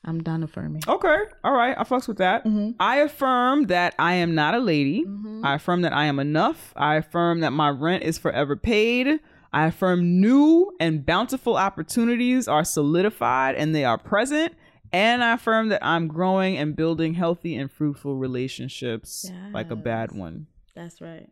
[0.04, 0.84] I'm done affirming.
[0.88, 1.18] Okay.
[1.44, 1.76] All right.
[1.78, 2.46] I fucks with that.
[2.46, 2.72] Mm-hmm.
[2.80, 5.06] I affirm that I am not a lady.
[5.44, 6.74] I affirm that I am enough.
[6.76, 9.20] I affirm that my rent is forever paid.
[9.54, 14.54] I affirm new and bountiful opportunities are solidified and they are present.
[14.94, 20.12] And I affirm that I'm growing and building healthy and fruitful relationships like a bad
[20.14, 20.48] one.
[20.76, 21.30] That's right.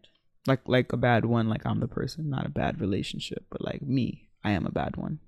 [0.48, 3.82] Like like a bad one, like I'm the person, not a bad relationship, but like
[3.82, 5.20] me, I am a bad one.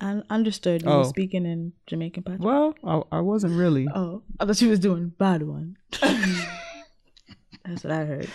[0.00, 0.98] I understood you Oh.
[0.98, 2.44] were speaking in Jamaican patois.
[2.44, 2.74] Well,
[3.12, 3.86] I, I wasn't really.
[3.94, 5.76] Oh, I thought she was doing bad one.
[7.64, 8.28] That's what I heard.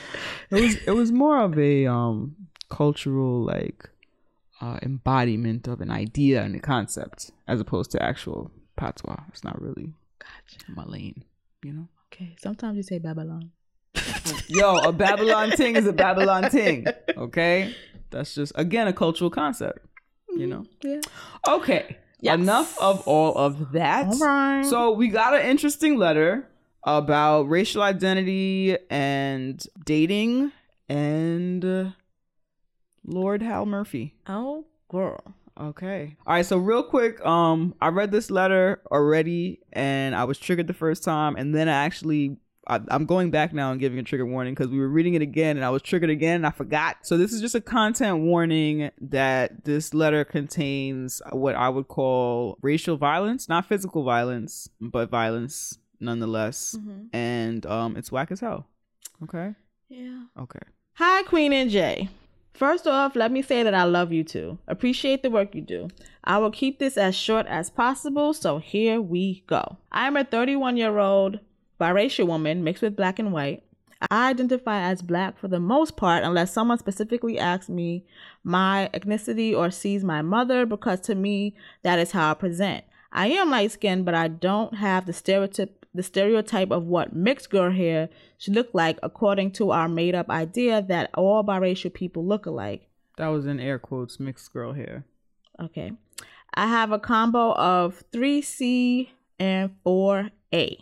[0.52, 2.36] it was it was more of a um
[2.70, 3.90] cultural like
[4.62, 9.22] uh embodiment of an idea and a concept as opposed to actual patois.
[9.30, 10.72] It's not really Gotcha.
[10.74, 11.24] my lane,
[11.64, 11.88] you know.
[12.14, 12.36] Okay.
[12.40, 13.52] Sometimes you say Babylon.
[14.48, 16.86] Yo, a Babylon ting is a Babylon ting.
[17.18, 17.76] Okay?
[18.12, 19.80] That's just again a cultural concept.
[20.36, 20.66] You know?
[20.82, 21.02] Yeah.
[21.48, 21.98] Okay.
[22.20, 22.36] Yes.
[22.36, 24.08] Enough of all of that.
[24.08, 24.66] All right.
[24.66, 26.48] So we got an interesting letter
[26.84, 30.52] about racial identity and dating
[30.90, 31.90] and uh,
[33.06, 34.16] Lord Hal Murphy.
[34.28, 35.22] Oh, girl.
[35.60, 36.18] Okay.
[36.28, 36.46] All right.
[36.46, 41.04] So real quick, um, I read this letter already, and I was triggered the first
[41.04, 42.38] time, and then I actually.
[42.68, 45.22] I, I'm going back now and giving a trigger warning because we were reading it
[45.22, 46.98] again and I was triggered again and I forgot.
[47.04, 52.58] So this is just a content warning that this letter contains what I would call
[52.64, 56.76] racial violence, not physical violence, but violence nonetheless.
[57.14, 58.66] And um, it's whack as hell.
[59.22, 59.54] Okay.
[59.90, 60.24] Yeah.
[60.40, 60.58] Okay.
[60.94, 62.10] Hi, Queen and Jay.
[62.56, 64.60] First off, let me say that I love you too.
[64.66, 65.90] Appreciate the work you do.
[66.24, 69.76] I will keep this as short as possible, so here we go.
[69.92, 71.42] I am a 31 year old
[71.82, 73.62] biracial woman mixed with black and white.
[74.10, 78.06] I identify as black for the most part, unless someone specifically asks me
[78.42, 82.86] my ethnicity or sees my mother, because to me, that is how I present.
[83.12, 87.50] I am light skinned, but I don't have the stereotype the stereotype of what mixed
[87.50, 92.26] girl hair should look like according to our made up idea that all biracial people
[92.26, 92.88] look alike.
[93.18, 95.06] That was in air quotes mixed girl hair.
[95.62, 95.94] Okay.
[96.54, 100.78] I have a combo of 3C and 4A.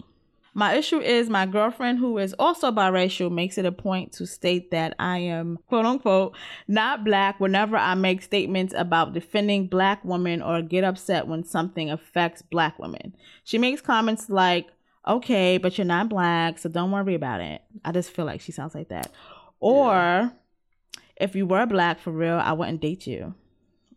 [0.55, 4.69] My issue is my girlfriend, who is also biracial, makes it a point to state
[4.69, 6.35] that I am, quote unquote,
[6.67, 11.89] not black whenever I make statements about defending black women or get upset when something
[11.89, 13.15] affects black women.
[13.43, 14.67] She makes comments like,
[15.07, 17.61] okay, but you're not black, so don't worry about it.
[17.83, 19.11] I just feel like she sounds like that.
[19.59, 20.31] Or,
[21.17, 23.35] if you were black for real, I wouldn't date you.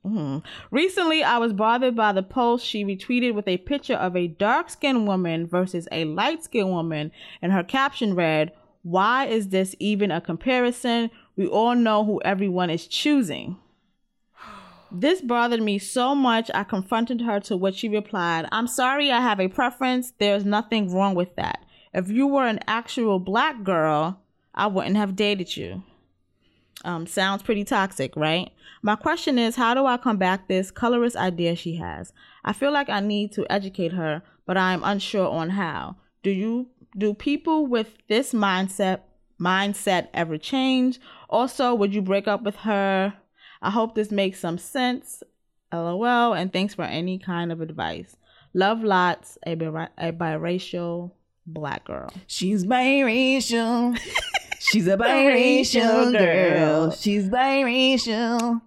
[0.04, 0.44] Mhm.
[0.70, 4.70] Recently, I was bothered by the post she retweeted with a picture of a dark
[4.70, 7.10] skinned woman versus a light skinned woman,
[7.42, 11.10] and her caption read, Why is this even a comparison?
[11.34, 13.56] We all know who everyone is choosing.
[14.90, 19.20] This bothered me so much, I confronted her to which she replied, I'm sorry I
[19.20, 20.12] have a preference.
[20.18, 21.64] There's nothing wrong with that.
[21.92, 24.20] If you were an actual black girl,
[24.54, 25.82] I wouldn't have dated you.
[26.84, 28.50] Um, sounds pretty toxic, right?
[28.82, 32.12] My question is, how do I combat this colorist idea she has?
[32.44, 35.96] I feel like I need to educate her, but I am unsure on how.
[36.22, 39.00] Do you do people with this mindset
[39.40, 41.00] mindset ever change?
[41.28, 43.14] Also, would you break up with her?
[43.62, 45.22] I hope this makes some sense.
[45.72, 48.16] LOL, and thanks for any kind of advice.
[48.54, 51.10] Love lots, a, bi- a biracial
[51.46, 52.08] black girl.
[52.26, 53.98] She's biracial.
[54.58, 56.90] She's a biracial girl.
[56.92, 58.62] She's biracial.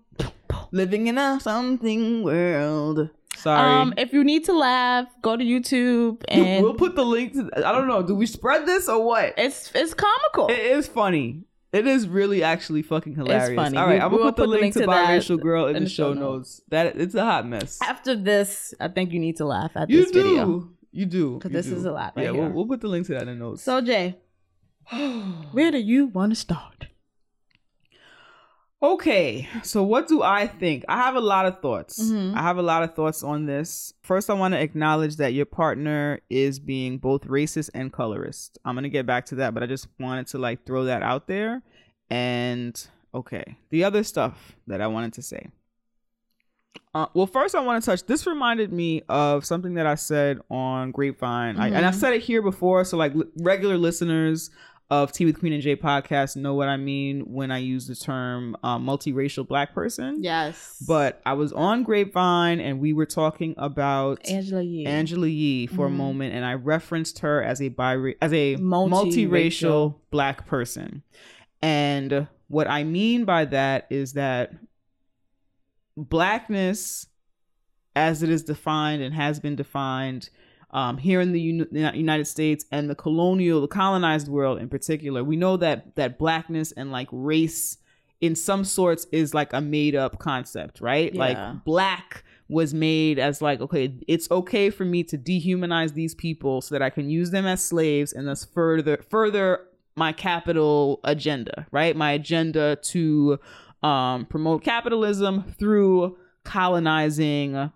[0.72, 3.10] Living in a something world.
[3.36, 3.82] Sorry.
[3.82, 7.50] Um, if you need to laugh, go to YouTube and we'll put the link to
[7.56, 8.04] I don't know.
[8.04, 9.34] Do we spread this or what?
[9.38, 10.50] it's it's comical.
[10.50, 11.44] It is funny.
[11.72, 13.56] It is really actually fucking hilarious.
[13.56, 13.78] funny.
[13.78, 15.90] All right, We- I'm gonna put the link to that biracial girl in, in the
[15.90, 16.62] show notes.
[16.70, 17.78] That it's a hot mess.
[17.84, 20.24] After this, I think you need to laugh at You this do.
[20.24, 20.46] video.
[20.46, 20.60] You do.
[20.60, 21.40] 'Cause You do.
[21.42, 21.76] Cuz this do.
[21.76, 23.62] is a lot right yeah, we'll, we'll put the link to that in the notes.
[23.62, 24.18] So Jay,
[25.52, 26.88] where do you want to start?
[28.82, 30.86] Okay, so what do I think?
[30.88, 32.00] I have a lot of thoughts.
[32.02, 32.34] Mhm.
[32.34, 33.94] I have a lot of thoughts on this.
[34.04, 38.58] First, I want to acknowledge that your partner is being both racist and colorist.
[38.64, 41.04] I'm going to get back to that, but I just wanted to like throw that
[41.04, 41.62] out there.
[42.10, 42.82] And
[43.14, 45.50] okay, the other stuff that I wanted to say.
[46.96, 48.06] Uh, well, first, I want to touch.
[48.06, 51.96] This reminded me of something that I said on Grapevine, I, and I Mhm.
[51.96, 52.84] said it here before.
[52.86, 54.50] So, like, li- regular listeners
[54.92, 57.96] of Tea with Queen and J podcast know what I mean when I use the
[57.96, 60.24] term uh, multiracial black person.
[60.24, 64.86] Yes, But I was on Grapevine and we were talking about Angela Yee.
[64.88, 65.94] Angela Yee for a Mhm.
[65.96, 69.30] moment, and I referenced her as a bira- as a Multiracial.
[69.30, 71.04] multiracial black person.
[71.62, 74.54] And what I mean by that is that
[75.98, 77.06] blackness,
[77.96, 80.30] as it is defined and has been defined
[80.72, 85.36] um, here in the United States and the colonial, the colonized world in particular, we
[85.36, 87.78] know that that blackness and like race
[88.22, 91.14] in some sorts is like a made up concept, right?
[91.14, 91.20] Yeah.
[91.20, 96.62] Like black was made as like okay it's okay for me to dehumanize these people
[96.62, 99.60] so that i can use them as slaves and thus further further
[99.96, 103.40] my capital agenda right my agenda to
[103.84, 107.72] um, promote capitalism through colonizing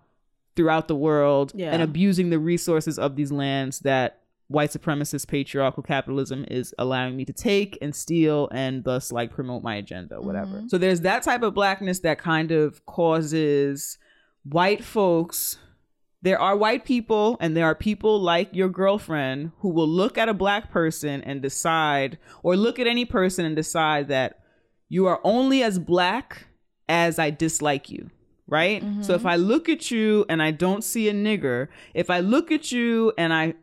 [0.56, 1.72] throughout the world Yeah.
[1.72, 7.24] and abusing the resources of these lands that white supremacist patriarchal capitalism is allowing me
[7.24, 10.70] to take and steal and thus like promote my agenda whatever Mhm.
[10.70, 13.98] so there's that type of blackness that kind of causes
[14.44, 15.58] white folks
[16.20, 20.28] there are white people and there are people like your girlfriend who will look at
[20.28, 24.38] a black person and decide or look at any person and decide that
[24.88, 26.46] you are only as black
[26.88, 28.10] as I dislike you,
[28.46, 28.82] right?
[29.02, 29.28] So if mm-hmm.
[29.28, 33.12] I look at you and I don't see a nigger, if I look at you
[33.16, 33.54] and I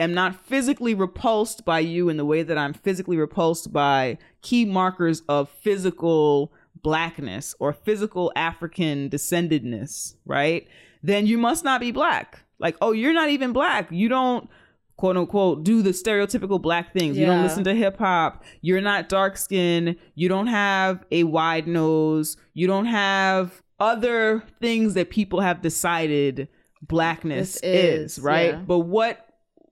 [0.00, 4.64] am not physically repulsed by you in the way that I'm physically repulsed by key
[4.64, 10.68] markers of physical blackness or physical African descendedness, right?
[11.02, 12.40] Then you must not be black.
[12.58, 13.90] Like, oh, you're not even black.
[13.90, 14.48] You don't
[14.96, 17.16] quote unquote do the stereotypical black things.
[17.16, 18.44] You don't listen to hip hop.
[18.60, 19.96] You're not dark skinned.
[20.14, 22.36] You don't have a wide nose.
[22.52, 26.48] You don't have other things that people have decided
[26.82, 28.54] blackness is, is, right?
[28.54, 28.62] yeah.
[28.66, 29.24] But what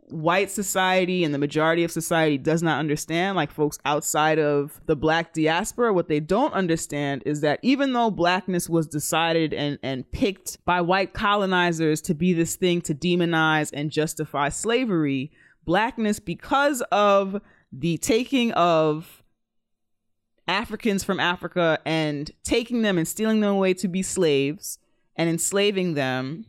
[0.09, 4.97] white society and the majority of society does not understand, like folks outside of the
[4.97, 10.11] black diaspora, what they don't understand is that even though blackness was decided and, and
[10.13, 15.33] picked by white colonizers to be this thing to demonize and justify slavery,
[15.65, 17.41] blackness, because of
[17.73, 19.25] the taking of
[20.49, 24.79] Africans from Africa and taking them and stealing them away to be slaves
[25.17, 26.47] and enslaving them,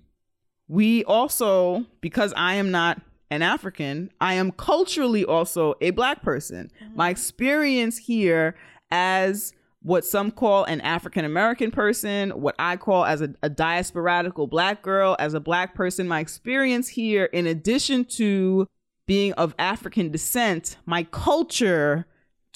[0.67, 6.71] we also, because I am not an African, I am culturally also a black person.
[6.95, 7.11] My mm-hmm.
[7.11, 8.55] experience here
[8.91, 14.49] as what some call an African American person, what I call as a, a diasporadical
[14.49, 18.67] black girl, as a black person, my experience here, in addition to
[19.05, 22.05] being of African descent, my culture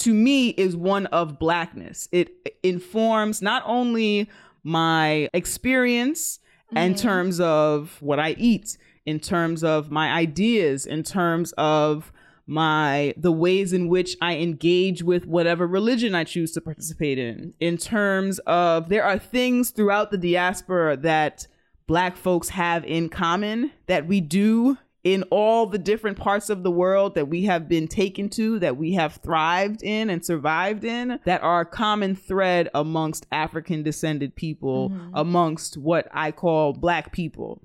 [0.01, 2.07] to me is one of blackness.
[2.11, 2.31] It
[2.63, 4.29] informs not only
[4.63, 6.39] my experience
[6.71, 6.93] in mm-hmm.
[6.95, 12.11] terms of what I eat, in terms of my ideas, in terms of
[12.47, 17.53] my the ways in which I engage with whatever religion I choose to participate in,
[17.59, 21.47] in terms of there are things throughout the diaspora that
[21.87, 26.69] black folks have in common that we do in all the different parts of the
[26.69, 31.19] world that we have been taken to, that we have thrived in and survived in,
[31.25, 37.61] that are a common thread amongst African descended people, amongst what I call black people.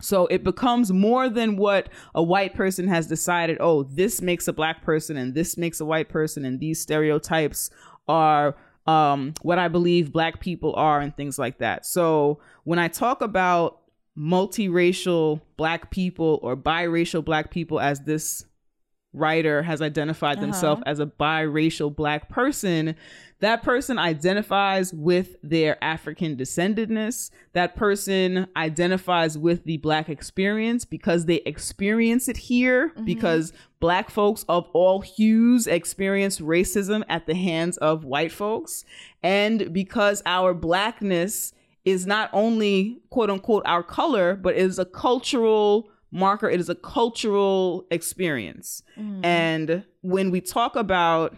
[0.00, 4.52] So it becomes more than what a white person has decided, oh, this makes a
[4.52, 7.70] black person and this makes a white person, and these stereotypes
[8.08, 8.56] are
[8.86, 11.86] um, what I believe black people are, and things like that.
[11.86, 13.81] So when I talk about
[14.18, 18.44] multiracial black people or biracial black people, as this
[19.14, 20.46] writer has identified uh-huh.
[20.46, 22.94] themselves as a biracial black person,
[23.40, 27.30] that person identifies with their African descendedness.
[27.54, 33.04] That person identifies with the black experience because they experience it here, mm-hmm.
[33.04, 38.84] because black folks of all hues experience racism at the hands of white folks.
[39.22, 41.52] And because our blackness
[41.84, 46.48] is not only quote unquote our color, but is a cultural marker.
[46.48, 48.82] It is a cultural experience.
[48.98, 49.24] Mm-hmm.
[49.24, 51.34] And when we talk about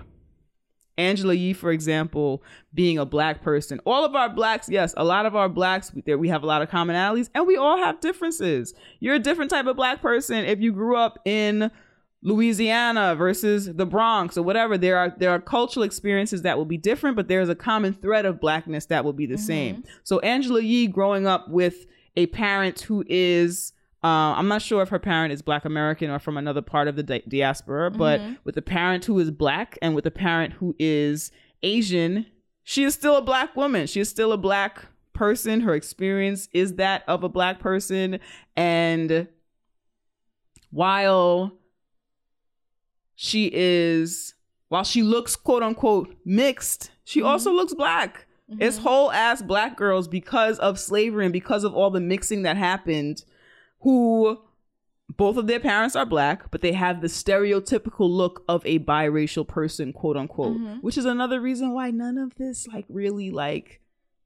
[0.97, 3.81] Angela Yee, for example, being a black person.
[3.85, 6.63] All of our blacks, yes, a lot of our blacks, there we have a lot
[6.63, 8.75] of commonalities, and we all have differences.
[9.01, 11.71] You're a different type of black person if you grew up in
[12.25, 14.77] Louisiana versus the Bronx or whatever.
[14.79, 18.25] There are there are cultural experiences that will be different, but there's a common thread
[18.25, 19.85] of blackness that will be the same.
[20.03, 24.89] So Angela Yee growing up with a parent who is uh, I'm not sure if
[24.91, 28.57] her parent is Black American or from another part of the di- diaspora, but with
[28.57, 31.31] a parent who is Black and with a parent who is
[31.63, 32.27] Asian,
[32.63, 33.87] she is still a Black woman.
[33.87, 35.61] She is still a Black person.
[35.61, 38.19] Her experience is that of a Black person.
[38.57, 39.29] And
[40.71, 41.53] while
[43.15, 44.35] she is,
[44.69, 47.29] while she looks quote unquote mixed, she mm-hmm.
[47.29, 48.27] also looks Black.
[48.51, 48.63] Mm-hmm.
[48.63, 52.57] It's whole ass Black girls because of slavery and because of all the mixing that
[52.57, 53.25] happened
[53.81, 54.41] who
[55.17, 59.47] both of their parents are black, but they have the stereotypical look of a biracial
[59.47, 60.77] person, quote unquote, mm-hmm.
[60.77, 63.81] which is another reason why none of this like really like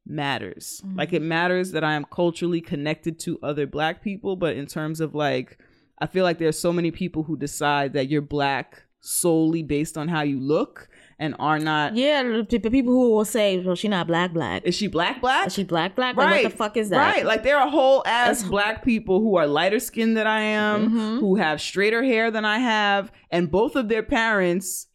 [0.07, 0.81] matters.
[0.95, 5.01] Like it matters that I am culturally connected to other black people, but in terms
[5.01, 5.59] of like
[6.01, 10.09] I feel like there's so many people who decide that you're black solely based on
[10.09, 10.89] how you look
[11.21, 14.63] and are not Yeah, the people who will say, "Well, she not black, black.
[14.65, 15.49] is she black black?
[15.49, 16.17] Is she black, black?
[16.17, 16.45] Like, Right.
[16.45, 17.25] what the fuck is that?" Right.
[17.25, 21.19] Like there are whole ass black people who are lighter skinned than I am, Mm-hmm.
[21.19, 24.87] who have straighter hair than I have, and both of their parents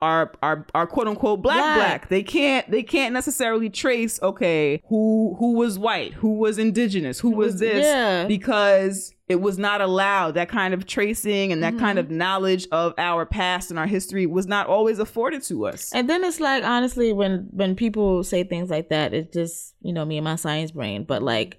[0.00, 1.76] are are are quote unquote black, Black.
[1.76, 7.18] black They can't they can't necessarily trace okay who who was white, who was indigenous,
[7.18, 8.24] who was this yeah.
[8.26, 10.34] because it was not allowed.
[10.34, 11.84] That kind of tracing and that Mm-hmm.
[11.84, 15.92] kind of knowledge of our past and our history was not always afforded to us.
[15.92, 19.92] And then it's like honestly, when when people say things like that, it's just you
[19.92, 21.04] know me and my science brain.
[21.04, 21.54] But like,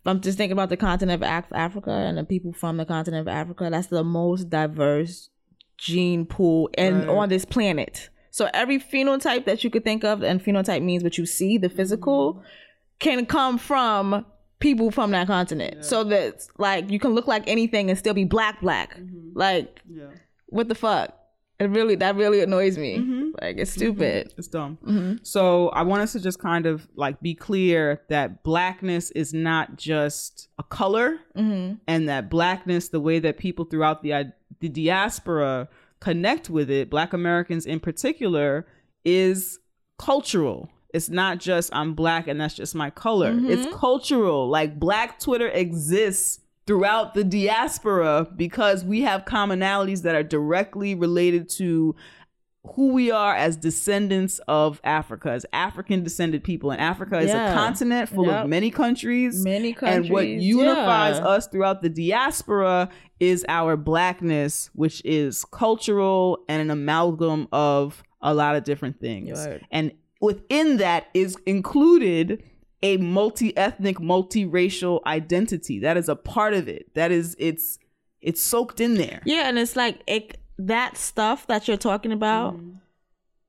[0.00, 3.20] if I'm just thinking about the continent of Africa and the people from the continent
[3.20, 3.68] of Africa.
[3.70, 5.28] That's the most diverse
[5.82, 8.08] gene pool and on this planet.
[8.30, 11.68] So every phenotype that you could think of, and phenotype means what you see, the
[11.68, 12.46] physical, mm-hmm.
[13.00, 14.24] can come from
[14.60, 15.84] people from that continent.
[15.84, 18.96] So that like you can look like anything and still be black, black.
[18.96, 19.30] Mm-hmm.
[19.34, 19.80] Like
[20.46, 21.18] what the fuck?
[21.58, 22.98] It really that really annoys me.
[22.98, 23.30] Mm-hmm.
[23.40, 24.32] Like it's stupid.
[24.38, 25.20] It's dumb.
[25.24, 29.76] So I want us to just kind of like be clear that blackness is not
[29.76, 35.68] just a color, and that blackness, the way that people throughout the the diaspora
[36.00, 38.66] connect with it, Black Americans in particular,
[39.04, 39.58] is
[39.98, 40.70] cultural.
[40.94, 43.32] It's not just I'm black and that's just my color.
[43.32, 43.50] Mm-hmm.
[43.50, 44.48] It's cultural.
[44.48, 51.48] Like Black Twitter exists throughout the diaspora because we have commonalities that are directly related
[51.48, 51.94] to
[52.64, 56.70] who we are as descendants of Africa, as African descended people.
[56.70, 57.50] And Africa is Yeah.
[57.50, 58.44] a continent full Yep.
[58.44, 59.42] of many countries.
[59.44, 60.06] Many countries.
[60.06, 61.26] And what unifies yeah.
[61.26, 68.32] us throughout the diaspora is our blackness, which is cultural and an amalgam of a
[68.32, 69.44] lot of different things.
[69.44, 69.60] Right.
[69.72, 72.44] And within that is included
[72.84, 75.80] a multi-ethnic, multiracial identity.
[75.80, 76.92] That is a part of it.
[76.94, 77.78] That is it's
[78.20, 79.20] it's soaked in there.
[79.24, 82.54] Yeah, and it's like it, that stuff that you're talking about.
[82.54, 82.76] Mm-hmm.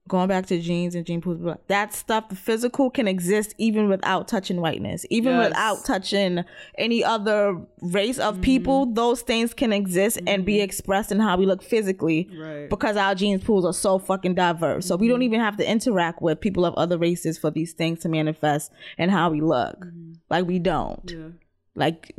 [0.10, 1.39] Going back to genes and gene pools,
[1.70, 5.48] that stuff, the physical can exist even without touching whiteness, even Yes.
[5.48, 6.44] without touching
[6.78, 8.44] any other race of mm-hmm.
[8.44, 8.86] people.
[8.88, 10.66] Those things can exist and be mm-hmm.
[10.66, 12.70] expressed in how we look physically, Right.
[12.70, 14.86] because our genes pools are so fucking diverse.
[14.86, 18.00] So we don't even have to interact with people of other races for these things
[18.00, 19.86] to manifest and how we look.
[20.30, 21.39] Like we don't.
[21.76, 22.13] Like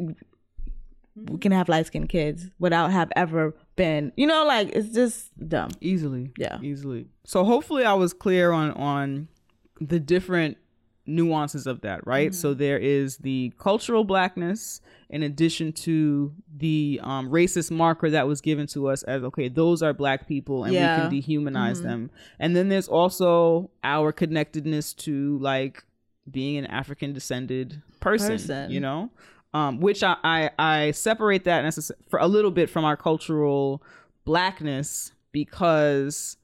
[1.17, 5.31] we can have light skinned kids without have ever been, you know, like it's just
[5.49, 5.71] dumb.
[5.81, 6.59] easily Yeah.
[6.63, 9.29] easily so hopefully i was clear on on
[9.81, 10.59] the different
[11.07, 12.41] nuances of that right Mm-hmm.
[12.41, 18.41] so there is the cultural blackness in addition to the um, racist marker that was
[18.41, 21.01] given to us as okay those are black people and Yeah.
[21.01, 21.15] Mm-hmm.
[21.15, 25.85] we can dehumanize them and then there's also our connectedness to like
[26.31, 28.71] being an african descended person, Person.
[28.71, 29.11] you know
[29.55, 33.83] um, which I, I I separate that necess- for a little bit from our cultural
[34.27, 36.37] blackness because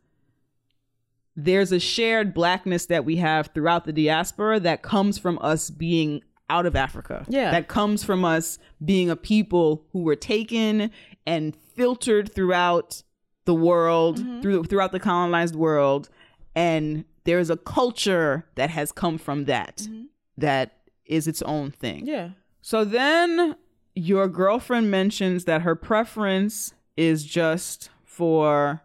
[1.36, 6.22] there's a shared blackness that we have throughout the diaspora that comes from us being
[6.48, 7.24] out of Africa.
[7.28, 7.50] Yeah.
[7.52, 10.90] That comes from us being a people who were taken
[11.26, 13.02] and filtered throughout
[13.44, 16.08] the world, through throughout the colonized world.
[16.54, 19.86] And there's a culture that has come from that
[20.36, 22.06] that is its own thing.
[22.06, 22.30] Yeah.
[22.62, 23.56] So then
[23.94, 28.82] your girlfriend mentions that her preference is just for,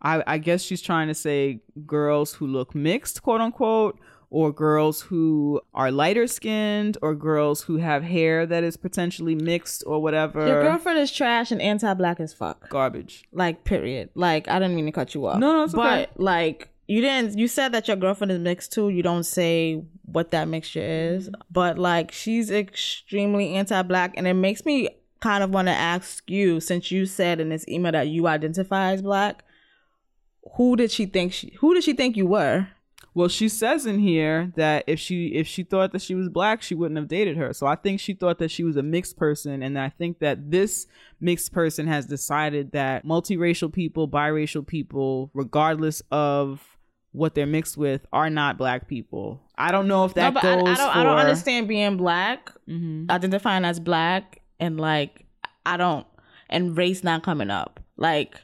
[0.00, 3.98] I, I guess she's trying to say girls who look mixed, quote unquote,
[4.30, 9.84] or girls who are lighter skinned, or girls who have hair that is potentially mixed
[9.86, 10.46] or whatever.
[10.46, 12.68] Your girlfriend is trash and anti black as fuck.
[12.70, 13.24] Garbage.
[13.30, 14.08] Like, period.
[14.14, 15.38] Like, I didn't mean to cut you off.
[15.38, 16.10] No, no, it's But, okay.
[16.16, 18.88] like, you didn't you said that your girlfriend is mixed too.
[18.88, 21.40] You don't say what that mixture is, mm-hmm.
[21.50, 24.88] but like she's extremely anti-black and it makes me
[25.20, 28.92] kind of want to ask you since you said in this email that you identify
[28.92, 29.44] as black,
[30.56, 32.66] who did she think she who did she think you were?
[33.14, 36.62] Well, she says in here that if she if she thought that she was black,
[36.62, 37.52] she wouldn't have dated her.
[37.52, 40.50] So I think she thought that she was a mixed person, and I think that
[40.50, 40.86] this
[41.20, 46.71] mixed person has decided that multiracial people, biracial people, regardless of
[47.12, 49.40] what they're mixed with, are not black people.
[49.56, 50.98] I don't know if that no, but I, goes I don't for.
[50.98, 53.10] I don't understand being black, Mhm.
[53.10, 55.24] identifying as black and like
[55.66, 56.06] I don't
[56.50, 57.80] and race not coming up.
[57.96, 58.34] Like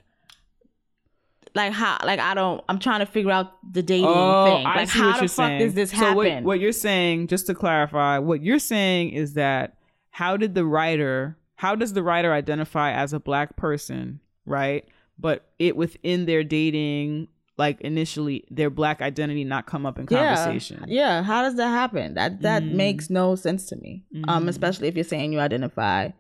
[1.55, 4.67] like how like I don't I'm trying to figure out the dating Oh, thing.
[4.67, 5.61] I see how what the you're fuck saying.
[5.61, 6.17] does this so happen?
[6.17, 9.77] what, what you're saying, just to clarify, what you're saying is that
[10.11, 14.85] how did the writer, how does the writer identify as a black person, right?
[15.19, 17.29] But it within their dating,
[17.59, 20.85] like initially, their black identity not come up in conversation.
[20.87, 21.23] Yeah, yeah.
[21.23, 22.15] How does that happen?
[22.15, 22.73] That that Mhm.
[22.75, 24.05] makes no sense to me.
[24.29, 24.49] Um, Mhm.
[24.49, 26.11] especially if you're saying you identify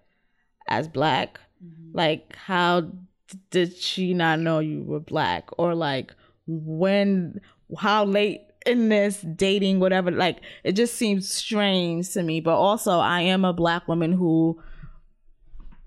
[0.68, 1.40] as black.
[1.64, 1.96] Mm-hmm.
[1.96, 2.90] Like, how d-
[3.50, 5.48] did she not know you were black?
[5.58, 6.14] Or like,
[6.46, 7.40] when?
[7.78, 9.78] How late in this dating?
[9.80, 10.10] Whatever.
[10.10, 12.40] Like, it just seems strange to me.
[12.40, 14.60] But also, I am a black woman who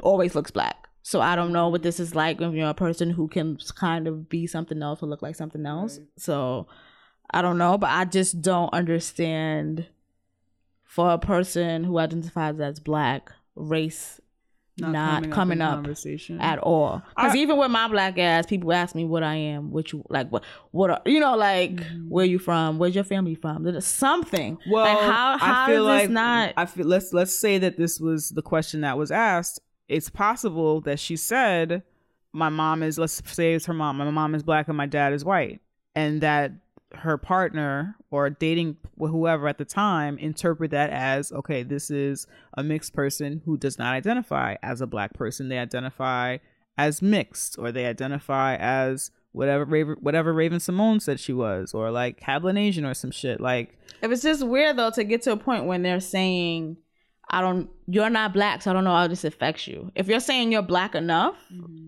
[0.01, 0.87] always looks black.
[1.03, 4.07] So I don't know what this is like when you're a person who can kind
[4.07, 5.99] of be something else or look like something else.
[6.17, 6.67] So
[7.31, 9.87] I don't know, but I just don't understand
[10.83, 14.19] for a person who identifies as black, race
[14.77, 17.01] not, coming, in up, conversation at all.
[17.15, 20.43] Because even with my black ass, people ask me what I am, which like what
[20.71, 22.09] what are, you know, like Mm-hmm.
[22.09, 24.57] where you from, where's your family from, There's something.
[24.69, 26.53] Well, like how how I feel does like this not?
[26.57, 29.59] I feel let's let's say that this was the question that was asked.
[29.87, 31.83] It's possible that she said,
[32.33, 33.97] "My mom is let's say it's her mom.
[33.97, 35.61] My mom is black and my dad is white,"
[35.95, 36.53] and that
[36.93, 42.27] her partner or dating whoever at the time interpret that as okay this is
[42.57, 46.37] a mixed person who does not identify as a black person they identify
[46.77, 52.19] as mixed or they identify as whatever Raven, whatever Raven-Symoné said she was or like
[52.19, 55.65] Cablinasian or some shit like If it's just weird though to get to a point
[55.65, 56.77] when they're saying,
[57.29, 60.19] "I don't, you're not black, so I don't know how this affects you." If you're
[60.19, 61.35] saying you're black enough,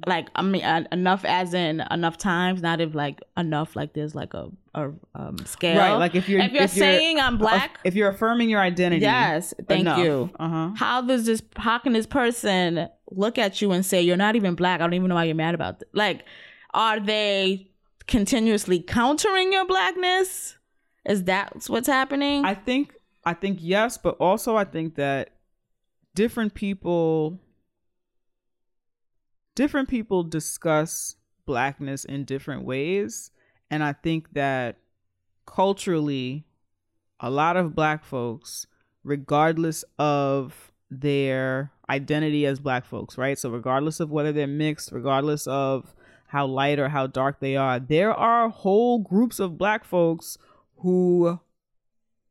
[0.07, 4.15] like I mean uh, enough as in enough times, not if like enough like there's
[4.15, 5.77] like a a um, scale.
[5.77, 8.61] Right, like if you're- if you're if you're- saying I'm black, if you're affirming your
[8.61, 10.29] identity yes, thank enough, you.
[10.39, 11.41] uh-huh How does this?
[11.57, 14.81] How can this person look at you and say you're not even black?
[14.81, 15.89] I don't even know why you're mad about this.
[15.93, 16.25] Like,
[16.73, 17.69] are they
[18.07, 20.57] continuously countering your blackness?
[21.05, 22.45] Is that what's happening?
[22.45, 22.93] I think
[23.25, 25.29] I think yes, but also I think that
[26.15, 27.39] different people
[29.55, 31.15] different people discuss
[31.45, 33.31] blackness in different ways
[33.69, 34.77] and I think that
[35.45, 36.45] culturally
[37.19, 38.67] a lot of black folks
[39.03, 43.37] regardless of their identity as black folks, right?
[43.37, 45.93] So regardless of whether they're mixed, regardless of
[46.27, 50.37] how light or how dark they are, there are whole groups of black folks
[50.77, 51.39] who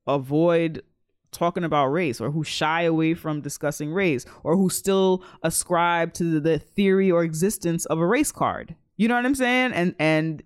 [0.06, 0.82] avoid
[1.30, 6.38] talking about race or who shy away from discussing race or who still ascribe to
[6.40, 8.74] the theory or existence of a race card.
[8.96, 9.72] You know what I'm saying?
[9.72, 10.42] And and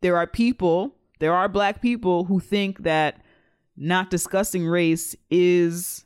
[0.00, 3.20] there are people, there are black people who think that
[3.76, 6.04] not discussing race is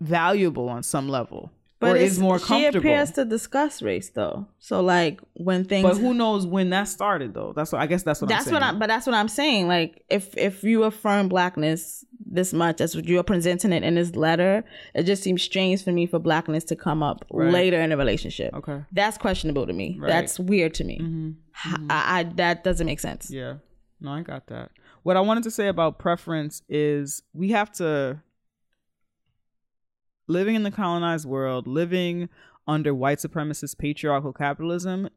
[0.00, 1.52] valuable on some level
[1.82, 2.78] or it's- is more She comfortable.
[2.78, 4.46] appears to discuss race though.
[4.58, 7.52] So like when things but who knows when that started though?
[7.54, 8.74] That's what I guess that's what that's I'm what saying.
[8.76, 9.68] I but that's what I'm saying.
[9.68, 14.62] Like if if you affirm blackness this much as you're presenting it in this letter,
[14.94, 17.50] it just seems strange for me for blackness to come up Right.
[17.52, 18.54] later in a relationship.
[18.54, 18.84] Okay.
[18.92, 19.96] That's questionable to me.
[19.98, 20.08] Right.
[20.08, 20.98] That's weird to me.
[21.02, 21.34] Mhm.
[21.66, 23.30] H- I, I that doesn't make sense.
[23.30, 23.54] Yeah.
[24.00, 24.70] No, I got that.
[25.02, 28.20] What I wanted to say about preference is we have to
[30.30, 32.28] living in the colonized world, living
[32.66, 35.08] under white supremacist patriarchal capitalism,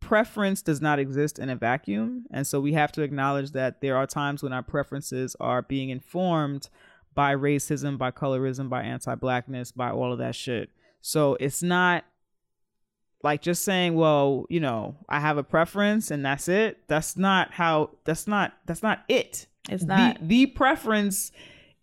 [0.00, 2.24] preference does not exist in a vacuum.
[2.30, 5.90] And so we have to acknowledge that there are times when our preferences are being
[5.90, 6.68] informed
[7.14, 10.70] by racism, by colorism, by anti blackness, by all of that shit.
[11.00, 12.04] So it's not
[13.22, 17.52] like just saying well you know i have a preference and that's it that's not
[17.52, 20.20] how that's not that's not it It's not.
[20.20, 21.32] the, the preference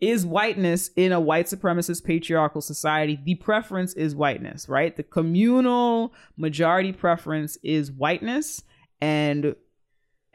[0.00, 3.18] is whiteness in a white supremacist patriarchal society?
[3.24, 4.96] The preference is whiteness right?
[4.96, 8.62] The communal majority preference is whiteness
[9.00, 9.54] and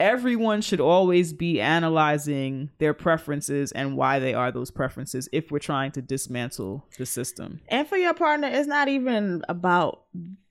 [0.02, 5.60] everyone should always be analyzing their preferences and why they are those preferences if we're
[5.60, 7.62] trying to dismantle the system.
[7.68, 10.06] And for your partner, it's not even about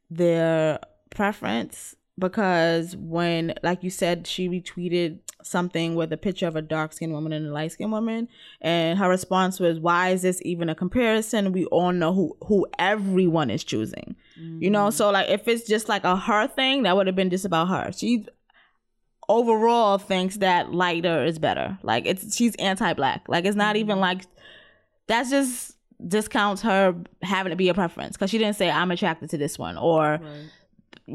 [0.08, 0.78] their
[1.10, 6.92] preference, because when, like you said, she retweeted something with a picture of a dark
[6.92, 8.28] skinned woman and a light skinned woman,
[8.60, 11.52] and her response was, "Why is this even a comparison?
[11.52, 14.86] We all know who who everyone is choosing, you know.
[14.86, 14.96] Mm-hmm.
[14.96, 17.68] So like, if it's just like a her thing, that would have been just about
[17.68, 17.90] her.
[17.92, 18.26] She
[19.28, 21.78] overall thinks that lighter is better.
[21.82, 23.24] Like it's she's anti-black.
[23.28, 24.02] Like it's not even mm-hmm.
[24.02, 24.22] like
[25.06, 29.30] that's just discounts her having to be a preference because she didn't say I'm attracted
[29.30, 30.28] to this one or blah,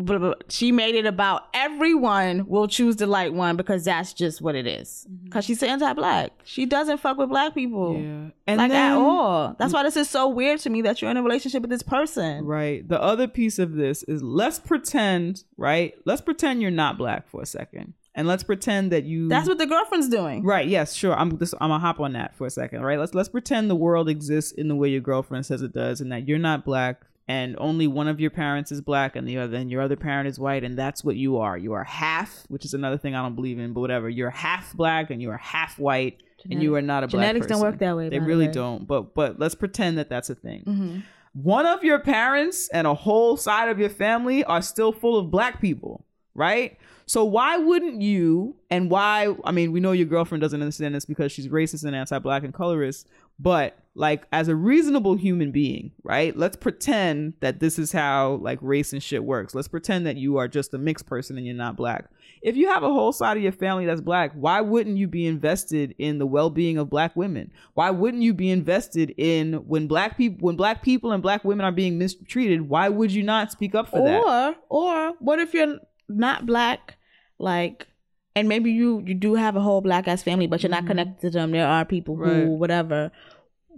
[0.03, 0.33] blah, blah.
[0.49, 4.67] she made it about everyone will choose the light one because that's just what it
[4.67, 5.07] is.
[5.09, 5.25] Mm-hmm.
[5.25, 6.31] Because she's anti-black.
[6.43, 7.93] She doesn't fuck with black people.
[7.93, 8.29] Yeah.
[8.47, 9.55] And like at then- all.
[9.57, 11.83] That's why this is so weird to me that you're in a relationship with this
[11.83, 12.45] person.
[12.45, 12.87] Right.
[12.87, 15.93] The other piece of this is let's pretend, right?
[16.05, 17.93] Let's pretend you're not black for a second.
[18.17, 20.41] And let's pretend that you That's what the girlfriend's doing.
[20.41, 21.13] Right, yes, sure.
[21.13, 22.97] I'm just I'm gonna hop on that for a second, right?
[22.97, 26.13] Let's let's pretend the world exists in the way your girlfriend says it does and
[26.13, 29.57] that you're not black and only one of your parents is black and the other
[29.57, 31.57] and your other parent is white and that's what you are.
[31.57, 34.07] You are half, which is another thing I don't believe in, but whatever.
[34.09, 37.47] You're half black and you are half white and you are not a black Genetics
[37.47, 38.53] don't work that way, They really way.
[38.53, 38.85] don't.
[38.87, 40.99] But but let's pretend that that's a thing Mm-hmm.
[41.33, 45.31] one of your parents and a whole side of your family are still full of
[45.31, 46.05] black people,
[46.35, 46.77] right?
[47.07, 51.05] So why wouldn't you and why I mean we know your girlfriend doesn't understand this
[51.05, 53.07] because she's racist and anti-black and colorist,
[53.39, 56.35] but like as a reasonable human being, right?
[56.35, 59.55] Let's pretend that this is how like race and shit works.
[59.55, 62.09] Let's pretend that you are just a mixed person and you're not black.
[62.41, 65.25] If you have a whole side of your family that's black, why wouldn't you be
[65.25, 67.51] invested in the well-being of black women?
[67.73, 71.65] Why wouldn't you be invested in when black people when black people and black women
[71.65, 74.21] are being mistreated, why would you not speak up for that?
[74.21, 75.79] Or or what if you're
[76.09, 76.97] not black,
[77.39, 77.87] like
[78.35, 81.21] and maybe you you do have a whole black ass family, but you're not connected
[81.21, 81.51] to them.
[81.51, 82.49] There are people who Mm-hmm.
[82.49, 82.59] Right.
[82.59, 83.11] whatever.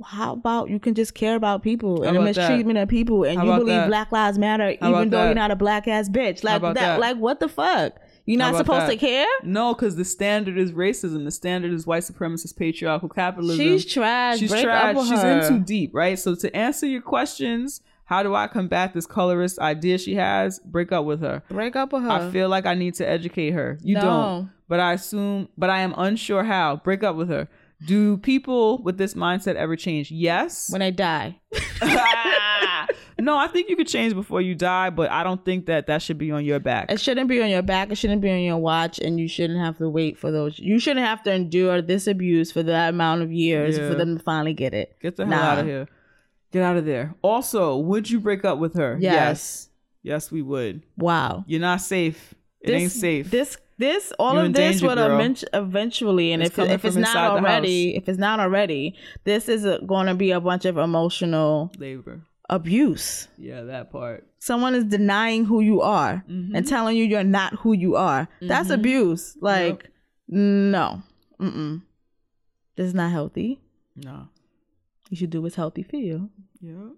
[0.05, 2.41] How about you can just care about people How and the about that?
[2.49, 3.87] mistreatment of people, and How you believe that?
[3.87, 5.25] Black Lives Matter, How even though that?
[5.25, 6.43] you're not a black ass bitch.
[6.43, 6.99] Like that?
[6.99, 7.93] Like what the fuck?
[8.25, 9.25] You're not supposed to care.
[9.43, 11.23] No, because the standard is racism.
[11.23, 13.63] The standard is white supremacist patriarchal capitalism.
[13.65, 14.39] She's trash.
[14.39, 14.97] She's Break trash.
[15.07, 15.39] She's her.
[15.39, 16.19] in too deep, right?
[16.19, 20.59] So to answer your questions, how do I combat this colorist idea she has?
[20.59, 21.41] Break up with her.
[21.49, 22.11] Break up with her.
[22.11, 23.77] I feel like I need to educate her.
[23.81, 24.01] You No.
[24.01, 24.49] don't.
[24.67, 26.75] But I assume but I am unsure how.
[26.83, 27.47] Break up with her.
[27.85, 30.11] Do people with this mindset ever change?
[30.11, 30.71] Yes.
[30.71, 31.39] when I die.
[33.19, 36.01] no, I think you could change before you die, but I don't think that that
[36.01, 36.91] should be on your back.
[36.91, 37.91] It shouldn't be on your back.
[37.91, 40.57] It shouldn't be on your watch, and you shouldn't have to wait for those.
[40.57, 43.89] You shouldn't have to endure this abuse for that amount of years Yeah.
[43.89, 44.95] for them to finally get it.
[45.01, 45.45] Get the hell Nah.
[45.51, 45.87] out of here.
[46.51, 47.15] Get out of there.
[47.21, 48.97] Also, would you break up with her?
[48.99, 49.69] Yes.
[50.03, 50.83] Yes, we would.
[50.97, 51.43] Wow.
[51.47, 52.33] You're not safe.
[52.61, 53.29] It this, ain't safe.
[53.29, 56.95] This, this, all You of this danger, would eventu- eventually, and It's if if it's
[56.95, 61.71] not already, if it's not already, this is going to be a bunch of emotional
[61.77, 62.21] labor.
[62.49, 63.27] abuse.
[63.37, 64.25] Yeah, that part.
[64.39, 66.55] Someone is denying who you are Mm-hmm.
[66.55, 68.27] and telling you you're not who you are.
[68.41, 69.35] That's abuse.
[69.41, 69.89] Like,
[70.27, 71.01] no,
[71.39, 71.81] mm-mm.
[72.75, 73.59] This is not healthy.
[73.95, 74.27] No.
[75.09, 76.29] You should do what's healthy for you.
[76.61, 76.89] Yeah.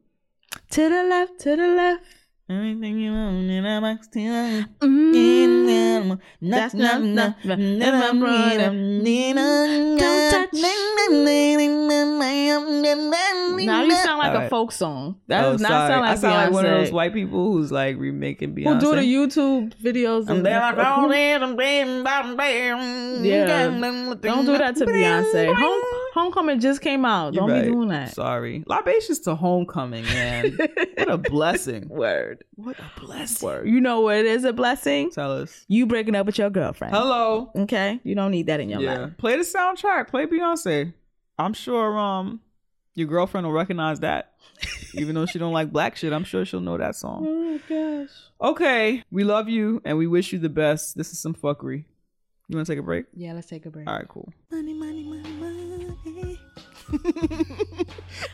[0.71, 2.05] To the left, to the left.
[2.49, 4.19] Everything you want in a box to
[4.81, 6.19] Mm.
[6.41, 7.79] That's not- not- Don't
[10.31, 10.49] touch.
[13.65, 15.17] Now you sound like a folk song.
[15.27, 15.89] That Oh, does not sorry.
[15.89, 18.73] sound like I sound like one of those white people who's like remaking Beyonce.
[18.73, 20.27] Who do the YouTube videos?
[20.27, 23.23] And- there, I'm down there, I'm bam, bam, bam.
[23.25, 23.67] Yeah.
[24.21, 25.53] Don't do that to Beyonce.
[25.53, 25.81] Home,
[26.13, 27.33] Homecoming just came out.
[27.33, 27.63] You're Don't right.
[27.65, 28.13] be doing that.
[28.13, 28.63] Sorry.
[28.67, 30.57] Libations to homecoming, man.
[30.95, 31.87] what a blessing.
[31.89, 32.43] Word.
[32.55, 33.45] What a blessing.
[33.47, 33.67] Word.
[33.67, 35.11] You know what is a blessing?
[35.11, 35.65] Tell us.
[35.67, 36.95] You breaking up with your girlfriend.
[36.95, 37.51] Hello.
[37.55, 37.99] Okay?
[38.03, 38.97] You don't need that in your Yeah.
[38.99, 39.17] life.
[39.17, 40.07] Play the soundtrack.
[40.09, 40.93] Play Beyonce.
[41.37, 42.41] I'm sure um
[42.95, 44.33] your girlfriend will recognize that.
[44.93, 47.25] Even though she don't like black shit, I'm sure she'll know that song.
[47.25, 47.59] Oh my
[48.03, 48.09] gosh.
[48.41, 49.03] Okay.
[49.11, 50.97] We love you and we wish you the best.
[50.97, 51.85] This is some fuckery.
[52.49, 53.05] You wanna take a break?
[53.13, 53.87] Yeah, let's take a break.
[53.87, 54.27] All right, cool.
[54.51, 56.39] Money, money, money, money.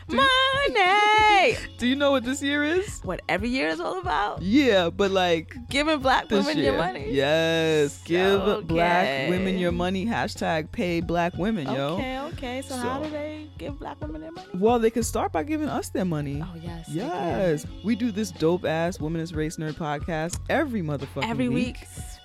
[0.08, 1.56] money.
[1.76, 3.00] Do you know what this year is?
[3.04, 4.40] What every year is all about?
[4.40, 6.72] Yeah, but like Giving black women year.
[6.72, 7.10] your money.
[7.10, 8.02] Yes.
[8.04, 10.06] Give black women your money.
[10.06, 11.96] Hashtag pay black women, yo.
[11.96, 12.62] Okay, okay.
[12.62, 14.48] So, how do they give black women their money?
[14.54, 16.42] Well, they can start by giving us their money.
[16.42, 16.88] Oh yes.
[16.88, 21.76] Yes, we do this dope ass Women's Race Nerd podcast every motherfucking Every week.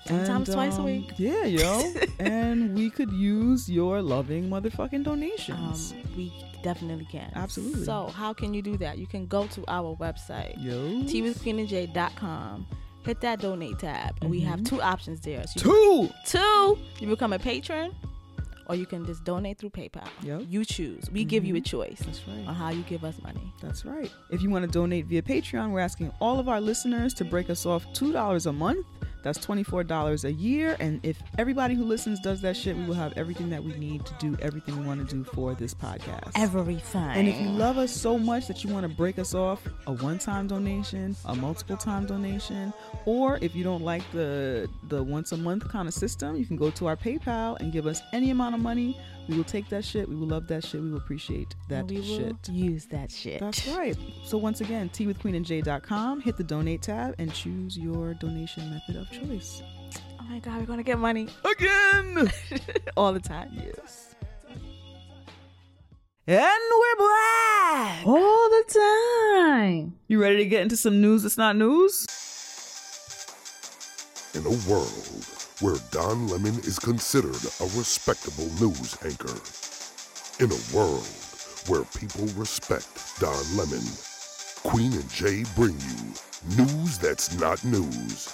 [0.06, 1.12] Sometimes And, twice a um, week.
[1.16, 1.92] Yeah, yo.
[2.18, 5.94] and we could use your loving motherfucking Um, donations.
[6.16, 6.32] we
[6.62, 7.30] definitely can.
[7.34, 7.84] Absolutely.
[7.84, 8.98] So how can you do that?
[8.98, 11.02] You can go to our website, yo.
[11.04, 12.66] teawithqueenandj.com.
[13.04, 15.44] Hit that donate tab, and we have two options there.
[15.48, 16.10] So Two.
[16.24, 17.92] Two, you become a patron,
[18.66, 20.06] or you can just donate through PayPal.
[20.22, 20.42] Yep.
[20.48, 21.10] You choose.
[21.10, 22.46] We give you a choice That's right.
[22.46, 23.52] on how you give us money.
[23.60, 24.08] That's right.
[24.30, 27.50] If you want to donate via Patreon, we're asking all of our listeners to break
[27.50, 28.86] us off $2 a month.
[29.22, 30.76] That's $24 a year.
[30.80, 34.04] And if everybody who listens does that shit, we will have everything that we need
[34.06, 36.32] to do everything we want to do for this podcast.
[36.34, 37.02] Everything.
[37.02, 39.92] And if you love us so much that you want to break us off, a
[39.92, 42.72] one-time donation, a multiple-time donation,
[43.06, 46.56] or if you don't like the the once a month kind of system, you can
[46.56, 48.98] go to our PayPal and give us any amount of money.
[49.28, 50.08] We will take that shit.
[50.08, 50.80] We will love that shit.
[50.82, 52.48] We will appreciate that we will shit.
[52.50, 53.40] use that shit.
[53.40, 53.96] That's right.
[54.24, 59.62] So once again, teawithqueenandj.com, hit the donate tab and choose your donation method of choice.
[60.20, 62.30] Oh my god, we're gonna get money Again.
[62.96, 63.50] all the time.
[63.54, 64.14] yes.
[66.24, 68.64] And we're black All the
[69.36, 69.94] time.
[70.08, 72.06] You ready to get into some news that's not news?
[74.34, 75.26] In a world
[75.62, 79.38] where Don Lemon is considered a respectable news anchor.
[80.42, 81.06] In a world
[81.68, 82.88] where people respect
[83.20, 83.86] Don Lemon,
[84.64, 86.02] Queen and Jay bring you
[86.56, 88.26] news that's not news.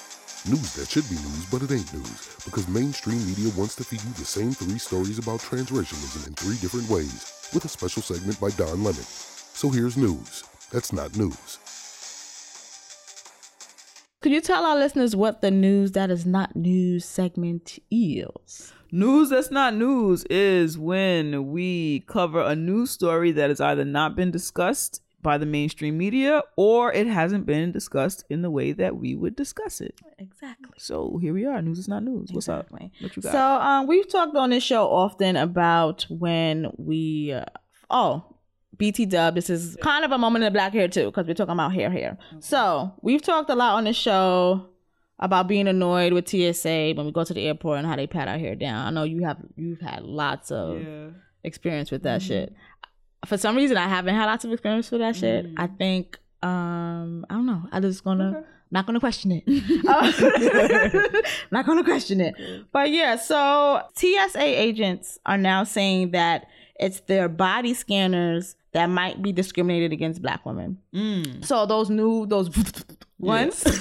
[0.49, 4.03] News that should be news, but it ain't news because mainstream media wants to feed
[4.03, 8.41] you the same three stories about transracialism in three different ways with a special segment
[8.41, 9.05] by Don Lemon.
[9.53, 11.59] So here's news that's not news.
[14.21, 18.73] Could you tell our listeners what the news that is not news segment is?
[18.91, 24.17] News that's not news is when we cover a news story that has either not
[24.17, 28.97] been discussed by the mainstream media or it hasn't been discussed in the way that
[28.97, 29.95] we would discuss it.
[30.19, 30.75] Exactly.
[30.79, 31.63] So here we are.
[31.63, 32.31] News is not news.
[32.33, 32.87] What's Exactly.
[32.87, 33.03] up?
[33.03, 33.33] What you got?
[33.33, 37.45] So um, we've talked on this show often about when we uh,
[37.89, 38.25] oh
[38.79, 39.35] BT Dub.
[39.35, 41.75] This is kind of a moment in the black hair too because we're talking about
[41.75, 42.17] hair here.
[42.41, 44.67] So we've talked a lot on the show
[45.19, 48.29] about being annoyed with TSA when we go to the airport and how they pat
[48.29, 48.87] our hair down.
[48.87, 51.09] I know you have you've had lots of yeah.
[51.43, 52.55] experience with that shit.
[53.27, 55.47] For some reason, I haven't had lots of experience with that shit.
[55.47, 55.55] Mm.
[55.57, 57.65] I think um I don't know.
[57.73, 59.45] I just gonna not gonna question it.
[61.51, 62.35] Not gonna question it.
[62.71, 66.47] But yeah, so TSA agents are now saying that
[66.79, 70.79] it's their body scanners that might be discriminated against black women.
[70.95, 71.45] Mm.
[71.45, 72.51] So those new those
[73.19, 73.65] ones.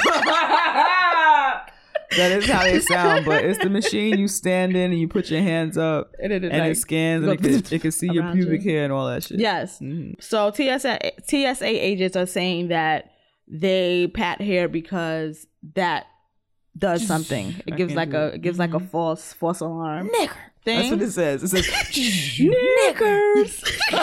[2.16, 5.30] That is how they sound, but it's the machine you stand in and you put
[5.30, 8.32] your hands up And it, and it scans and it can, it can see your
[8.32, 8.72] pubic you.
[8.72, 9.40] hair and all that shit.
[9.40, 9.80] Yes.
[9.80, 10.16] Mhm.
[10.24, 13.12] So TSA TSA agents are saying that
[13.48, 16.06] they pat hair because that
[16.78, 17.50] does something.
[17.68, 18.36] It I gives like a it.
[18.36, 20.32] it gives like a false false alarm That's
[20.68, 20.91] thing.
[20.91, 21.43] what it says.
[21.43, 21.68] It says
[22.39, 23.63] Knickers.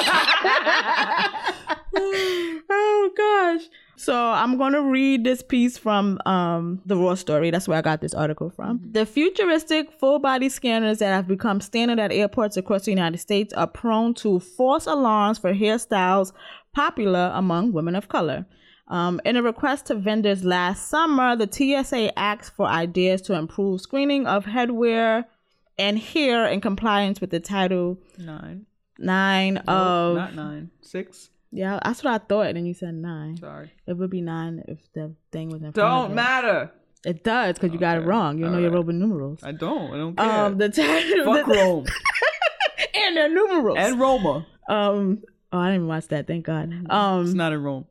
[2.70, 3.62] oh gosh.
[3.96, 7.50] So I'm gonna read this piece from um, the Raw Story.
[7.50, 8.80] That's where I got this article from.
[8.90, 13.54] The futuristic full body scanners that have become standard at airports across the United States
[13.54, 16.32] are prone to false alarms for hairstyles
[16.74, 18.46] popular among women of color.
[18.88, 23.80] Um, in a request to vendors last summer, the TSA asked for ideas to improve
[23.80, 25.24] screening of headwear
[25.78, 28.66] and here in compliance with the Title nine.
[28.98, 30.70] Nine No, of not nine.
[30.80, 31.30] Six.
[31.50, 33.36] yeah, that's what I thought, and then you said nine.
[33.38, 33.72] Sorry.
[33.86, 36.70] It would be nine if the thing was in Don't matter.
[37.04, 38.38] It does because you got it wrong.
[38.38, 38.86] You don't know your Alright.
[38.86, 39.40] Roman numerals.
[39.42, 39.92] I don't.
[39.92, 40.26] I don't care.
[40.46, 41.86] Um, the title Fuck the, Rome
[42.94, 43.76] and their numerals.
[43.78, 44.46] and Roma.
[44.68, 45.22] um,
[45.52, 46.26] oh, I didn't even watch that.
[46.26, 46.72] Thank God.
[46.88, 47.84] Um, It's not in Rome.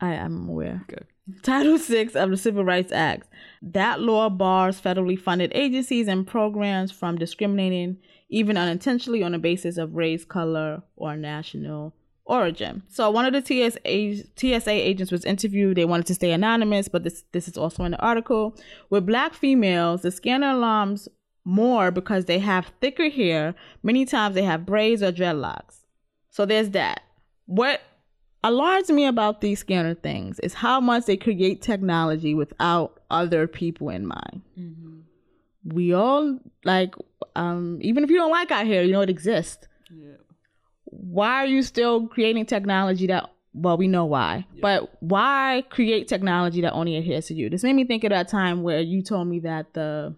[0.00, 0.84] I am aware.
[0.90, 1.04] Okay.
[1.42, 3.28] Title six of the Civil Rights Act.
[3.62, 7.98] That law bars federally funded agencies and programs from discriminating,
[8.30, 11.94] even unintentionally, on the basis of race, color, or national
[12.24, 12.82] origin.
[12.88, 15.76] So one of the TSA, TSA agents was interviewed.
[15.76, 18.56] They wanted to stay anonymous, but this this is also in the article.
[18.88, 21.08] With black females, the scanner alarms
[21.44, 23.54] more because they have thicker hair.
[23.82, 25.80] Many times they have braids or dreadlocks.
[26.30, 27.02] So there's that.
[27.46, 27.80] What
[28.42, 33.88] alarms me about these scanner things is how much they create technology without other people
[33.90, 34.42] in mind.
[35.64, 36.94] We all like,
[37.36, 39.68] um, even if you don't like our hair, you know it exists.
[39.90, 40.12] Yeah.
[40.84, 43.30] Why are you still creating technology that?
[43.52, 47.50] Well, we know why, but why create technology that only adheres to you?
[47.50, 50.14] This made me think of that time where you told me that the,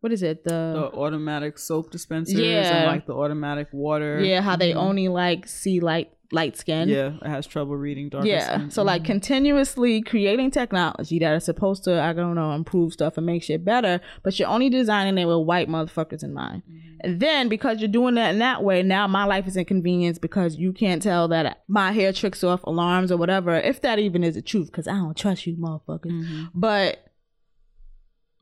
[0.00, 0.42] what is it?
[0.42, 2.76] The automatic soap dispensers Yeah.
[2.76, 4.20] and like the automatic water.
[4.20, 4.76] yeah, how they Mhm.
[4.76, 6.88] only like see light light skin.
[6.88, 8.56] Yeah, it has trouble reading darker Yeah.
[8.56, 8.70] skin.
[8.70, 9.06] So like mm.
[9.06, 13.64] continuously creating technology that is supposed to, I don't know, improve stuff and make shit
[13.64, 16.62] better, but you're only designing it with white motherfuckers in mind.
[16.68, 16.78] Mm-hmm.
[17.00, 20.56] And then because you're doing that in that way, now my life is inconvenienced because
[20.56, 24.34] you can't tell that my hair tricks off alarms or whatever, if that even is
[24.34, 26.10] the truth, because I don't trust you motherfuckers.
[26.12, 26.44] Mm-hmm.
[26.54, 26.98] But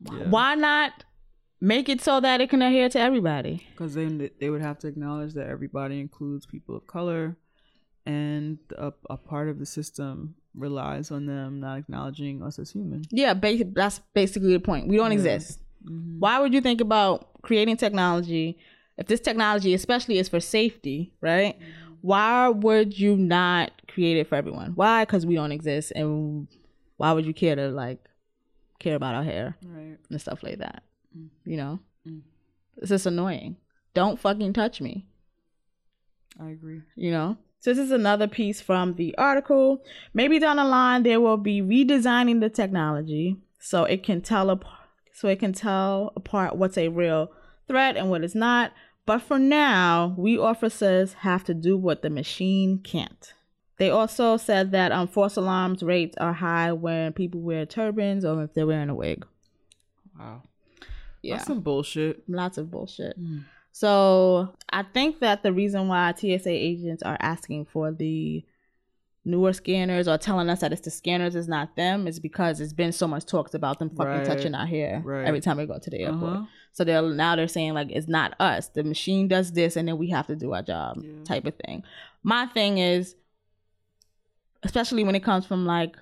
[0.01, 0.29] Yeah.
[0.29, 1.03] why not
[1.61, 3.67] make it so that it can adhere to everybody?
[3.71, 7.37] because then they would have to acknowledge that everybody includes people of color
[8.05, 13.03] and a, a part of the system relies on them not acknowledging us as human.
[13.09, 14.87] Yeah, that's basically the point.
[14.87, 15.59] We don't exist.
[15.85, 16.19] Mm-hmm.
[16.19, 18.57] Why would you think about creating technology
[18.97, 21.59] if this technology, especially, is for safety, right?
[21.59, 21.93] Mm-hmm.
[22.01, 24.73] Why would you not create it for everyone?
[24.75, 25.03] Why?
[25.05, 26.47] Because we don't exist, and
[26.97, 27.99] why would you care to like
[28.79, 29.97] care about our hair Right.
[30.09, 30.83] and stuff like that?
[31.17, 31.49] Mm-hmm.
[31.49, 32.21] You know, mm.
[32.77, 33.55] it's just annoying.
[33.93, 35.07] Don't fucking touch me.
[36.39, 36.81] I agree.
[36.95, 39.81] you know so this is another piece from the article
[40.13, 44.79] maybe down the line they will be redesigning the technology so it can tell apart
[45.13, 47.31] so it can tell apart what's a real
[47.67, 48.73] threat and what is not
[49.05, 53.33] but for now we officers have to do what the machine can't
[53.77, 58.43] they also said that um, false alarms rates are high when people wear turbans or
[58.43, 59.25] if they're wearing a wig
[60.19, 60.43] Wow.
[61.21, 62.23] yeah That's some bullshit.
[62.27, 63.15] lots of bullshit.
[63.75, 68.45] So I think that the reason why TSA agents are asking for the
[69.25, 72.73] newer scanners or telling us that it's the scanners is not them is because it's
[72.73, 74.25] been so much talked about them fucking Right.
[74.25, 75.25] touching our hair Right.
[75.25, 76.33] every time we go to the airport.
[76.33, 76.45] Uh-huh.
[76.73, 78.67] So they're now they're saying like it's not us.
[78.67, 81.83] The machine does this and then we have to do our job type of thing.
[82.21, 83.15] My thing is
[84.61, 85.95] especially when it comes from like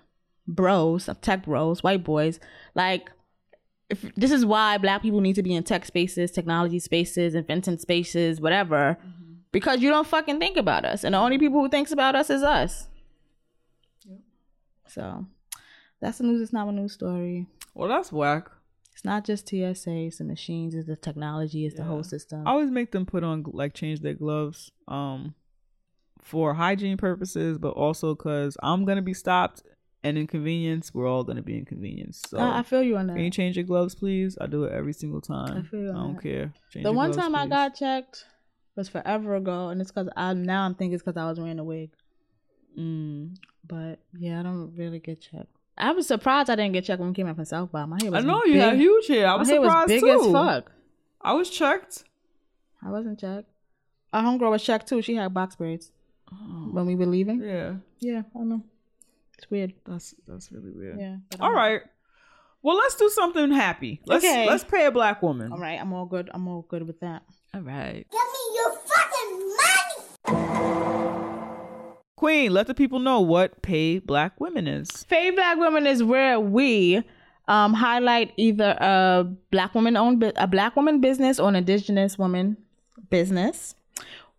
[0.45, 2.39] bros, tech bros, white boys,
[2.75, 3.11] like
[3.91, 7.77] if this is why black people need to be in tech spaces, technology spaces, inventing
[7.77, 8.97] spaces, whatever,
[9.51, 12.29] because you don't fucking think about us, and the only people who thinks about us
[12.29, 12.87] is us.
[14.87, 15.25] So
[16.01, 16.41] that's the news.
[16.41, 17.47] It's not a news story.
[17.73, 18.49] Well, that's whack.
[18.93, 19.91] It's not just TSA.
[19.91, 20.75] It's the machines.
[20.75, 21.65] It's the technology.
[21.65, 22.45] It's the whole system.
[22.45, 25.33] I always make them put on like change their gloves, um,
[26.21, 29.63] for hygiene purposes, but also because I'm gonna be stopped
[30.03, 32.29] and inconvenience, We're all gonna be inconvenienced.
[32.29, 33.15] So I, I feel you on that.
[33.15, 34.37] can you change your gloves, please?
[34.41, 35.57] I do it every single time.
[35.57, 36.23] I feel you I don't that.
[36.23, 36.53] care.
[36.71, 38.25] Change The one gloves, time I got checked
[38.75, 41.59] was forever ago, and it's because I now I'm thinking it's because I was wearing
[41.59, 41.91] a wig.
[42.77, 43.35] Mm.
[43.67, 45.47] But yeah, I don't really get checked.
[45.77, 47.85] I was surprised I didn't get checked when we came out from South by.
[47.85, 48.61] My hair was I know you big.
[48.61, 49.27] have huge hair.
[49.27, 50.19] I My was hair surprised was big too.
[50.27, 50.71] as fuck.
[51.21, 52.03] I was checked.
[52.83, 53.49] I wasn't checked.
[54.13, 55.01] Our homegirl was checked too.
[55.01, 55.91] She had box braids
[56.71, 57.41] when we were leaving.
[57.41, 58.63] Yeah, Yeah, I know.
[59.41, 59.73] It's weird.
[59.85, 60.99] that's that's really weird.
[60.99, 61.15] Yeah.
[61.31, 61.81] but All I'm- right.
[62.63, 64.01] Well, let's do something happy.
[64.05, 64.45] Let's Okay.
[64.47, 65.51] let's pay a black woman.
[65.51, 65.79] All right.
[65.81, 66.29] I'm all good.
[66.31, 67.23] I'm all good with that.
[67.55, 68.05] All right.
[68.11, 69.97] Give me your fucking money!
[72.17, 74.91] Queen, let the people know what pay black women is.
[75.09, 77.01] Pay Black Women is where we
[77.47, 82.19] um, highlight either a black woman owned bu- a black woman business or an indigenous
[82.19, 82.57] woman
[83.09, 83.73] business,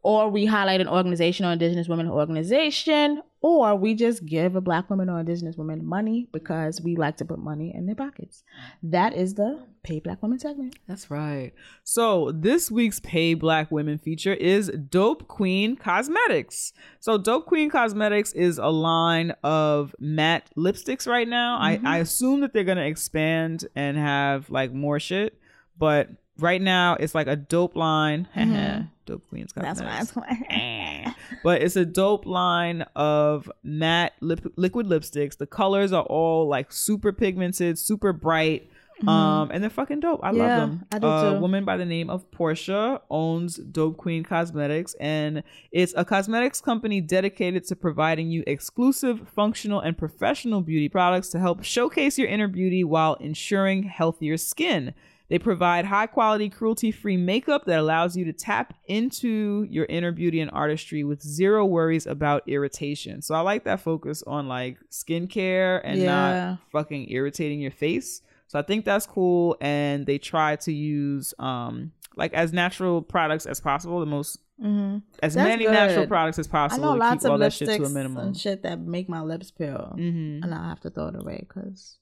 [0.02, 4.88] or we highlight an organization or indigenous women organization, or we just give a black
[4.90, 8.42] woman or indigenous woman money because we like to put money in their pockets.
[8.82, 10.76] That is the Pay Black Women segment.
[10.86, 11.52] That's right.
[11.82, 16.72] So this week's Pay Black Women feature is Dope Queen Cosmetics.
[17.00, 21.58] So Dope Queen Cosmetics is a line of matte lipsticks right now.
[21.58, 21.86] I, I mm-hmm.
[21.86, 25.38] assume that they're gonna expand and have like more shit,
[25.76, 26.10] but
[26.42, 28.28] right now it's like a dope line.
[29.06, 30.14] dope Queens That's Cosmetics.
[30.16, 31.14] why.
[31.44, 35.38] but it's a dope line of matte lip- liquid lipsticks.
[35.38, 38.68] The colors are all like super pigmented, super bright.
[39.06, 40.20] Um, and they're fucking dope.
[40.22, 40.36] I Mm-hmm.
[40.36, 40.84] Yeah, love them.
[40.92, 41.40] I do a too.
[41.40, 47.00] woman by the name of Portia owns Dope Queen Cosmetics, and it's a cosmetics company
[47.00, 52.46] dedicated to providing you exclusive, functional, and professional beauty products to help showcase your inner
[52.46, 54.94] beauty while ensuring healthier skin.
[55.28, 60.12] They provide high quality, cruelty free makeup that allows you to tap into your inner
[60.12, 63.22] beauty and artistry with zero worries about irritation.
[63.22, 66.06] So I like that focus on like skincare and Yeah.
[66.50, 68.22] not fucking irritating your face.
[68.48, 69.56] So I think that's cool.
[69.60, 74.98] And they try to use um like as natural products as possible, the most mm-hmm.
[75.22, 76.84] as That's many natural products as possible.
[76.84, 78.26] I know to lots keep all of that shit to a minimum.
[78.26, 80.42] and shit that make my lips peel, Mm-hmm.
[80.44, 81.96] and I have to throw it away because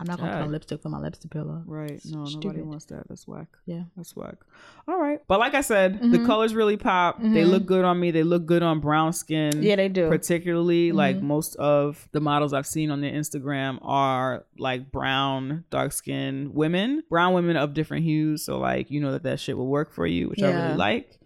[0.00, 0.44] I'm not gonna put Yeah.
[0.44, 1.62] on lipstick for my lips to peel.
[1.66, 2.00] Right.
[2.06, 2.66] No, nobody Stupid.
[2.66, 3.06] wants that.
[3.08, 3.48] That's whack.
[3.66, 3.82] Yeah.
[3.96, 4.36] That's whack.
[4.88, 5.20] All right.
[5.28, 6.26] But like I said, the Mhm.
[6.26, 7.20] colors really pop.
[7.20, 7.50] They Mhm.
[7.50, 8.10] look good on me.
[8.10, 9.62] They look good on brown skin.
[9.62, 10.08] Yeah, they do.
[10.08, 11.22] Particularly, like Mhm.
[11.22, 17.02] most of the models I've seen on their Instagram are like brown, dark skinned women,
[17.10, 18.42] brown women of different hues.
[18.42, 21.19] So, like, you know that that shit will work for you, which I really like.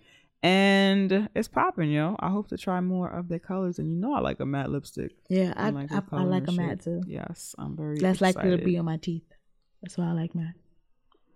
[0.44, 2.16] And it's popping, yo.
[2.20, 3.78] I hope to try more of their colors.
[3.78, 5.12] And you know, I like a matte lipstick.
[5.30, 7.00] Yeah, I, like I, I, like a matte too.
[7.06, 8.66] Yes, I'm very Less likely to excited.
[8.66, 9.24] be on my teeth.
[9.82, 10.54] That's why I like matte.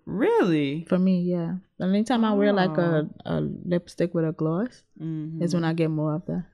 [0.05, 0.85] Really?
[0.89, 1.55] For me, yeah.
[1.79, 3.39] The only time I wear like a, Oh.
[3.39, 5.43] a lipstick with a gloss Mhm.
[5.43, 6.45] is when I get more of the.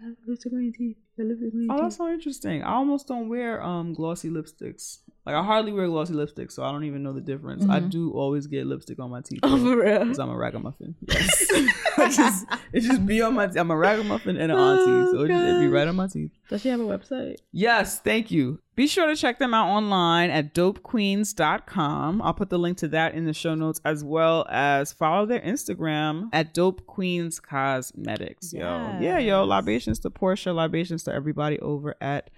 [0.00, 0.96] I lipstick on your teeth.
[1.16, 1.82] Lipstick on your Oh, teeth.
[1.82, 2.62] that's so interesting.
[2.62, 4.98] I almost don't wear um glossy lipsticks.
[5.24, 7.64] Like I hardly wear glossy lipstick, so I don't even know the difference.
[7.64, 7.90] I mm-hmm.
[7.90, 9.40] do always get lipstick on my teeth.
[9.52, 10.00] Oh, for real?
[10.00, 10.94] Because I'm a ragamuffin.
[11.08, 11.52] Yes.
[11.98, 13.46] I just, it just be on my.
[13.46, 13.58] Teeth.
[13.58, 16.08] I'm a ragamuffin and an oh, auntie, so it just, it be right on my
[16.08, 16.32] teeth.
[16.48, 17.36] Does she have a website?
[17.52, 18.60] Yes, thank you.
[18.74, 22.22] Be sure to check them out online at dopequeens.com.
[22.22, 25.40] I'll put the link to that in the show notes as well as follow their
[25.40, 28.52] Instagram at Dope Queens Cosmetics.
[28.52, 28.96] Yo.
[29.00, 29.44] Yeah, yo.
[29.44, 32.30] Libations to Portia, libations to everybody over at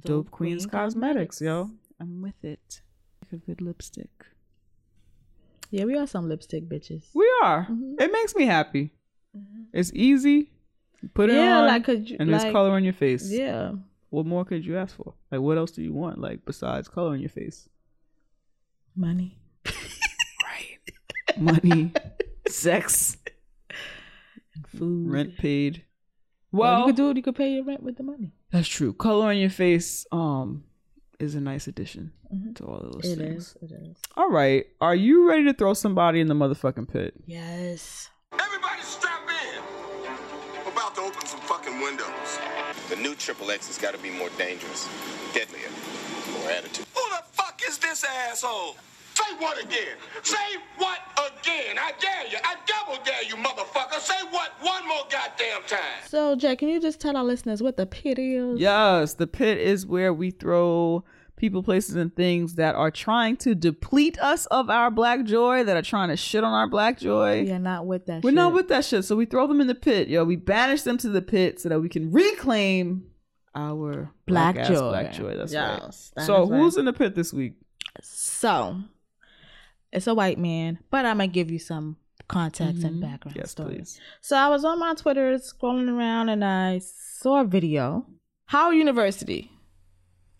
[0.00, 1.70] Dope, Queens Queen Cosmetics, yo.
[2.00, 2.80] I'm with it.
[3.22, 4.10] Like a good lipstick.
[5.70, 7.04] Yeah, we are some lipstick bitches.
[7.14, 7.66] We are.
[7.98, 8.92] It makes me happy.
[9.72, 10.50] It's easy.
[11.02, 13.30] You Put it Yeah, on, like, 'cause you- and there's like- color on your face.
[13.30, 13.72] Yeah.
[14.10, 15.14] What more could you ask for?
[15.32, 16.18] Like, what else do you want?
[16.20, 17.68] Like, besides color on your face?
[18.94, 19.38] Money.
[20.44, 20.78] Right.
[21.40, 21.92] Money,
[22.46, 23.16] sex,
[24.54, 25.10] And Food.
[25.10, 25.84] rent paid.
[26.52, 27.16] Well, Well, you could do it.
[27.16, 28.32] You could pay your rent with the money.
[28.52, 28.92] that's true.
[28.92, 30.20] Color on your face, um,
[31.24, 32.52] is a nice addition mm-hmm.
[32.52, 33.56] to all of those It things.
[33.60, 33.70] is.
[33.70, 33.96] It is.
[34.16, 37.14] All right, are you ready to throw somebody in the motherfucking pit?
[37.26, 38.10] Yes.
[38.32, 39.62] Everybody strap in.
[40.64, 42.38] We're about to open some fucking windows.
[42.90, 44.88] The new Triple X has got to be more dangerous,
[45.32, 45.70] deadlier,
[46.38, 46.86] more attitude.
[46.94, 48.76] Who the fuck is this asshole?
[49.14, 49.96] Say what again?
[50.22, 50.36] Say
[50.76, 51.78] what again?
[51.78, 52.38] I dare you.
[52.42, 54.00] I double dare you, motherfucker.
[54.00, 55.78] Say what one more goddamn time.
[56.08, 58.58] So, Jay, can you just tell our listeners what the pit is?
[58.58, 61.04] Yes, the pit is where we throw
[61.44, 65.76] people, places, and things that are trying to deplete us of our black joy, that
[65.76, 67.42] are trying to shit on our black joy.
[67.42, 68.34] We are not with that We're shit.
[68.34, 69.04] not with that shit.
[69.04, 70.24] So we throw them in the pit, yo.
[70.24, 73.08] We banish them to the pit so that we can reclaim
[73.54, 74.88] our Black ass joy.
[74.88, 75.36] Black joy.
[75.36, 76.22] That's Yes, right.
[76.22, 76.58] that So is right.
[76.58, 77.52] who's in the pit this week?
[78.00, 78.76] So,
[79.92, 83.38] it's a white man, but I'm going to give you some context and background Mm-hmm.
[83.40, 83.74] Yes, story.
[83.76, 84.00] please.
[84.22, 88.06] So, I was on my Twitter scrolling around and I saw a video.
[88.46, 89.50] Howard University,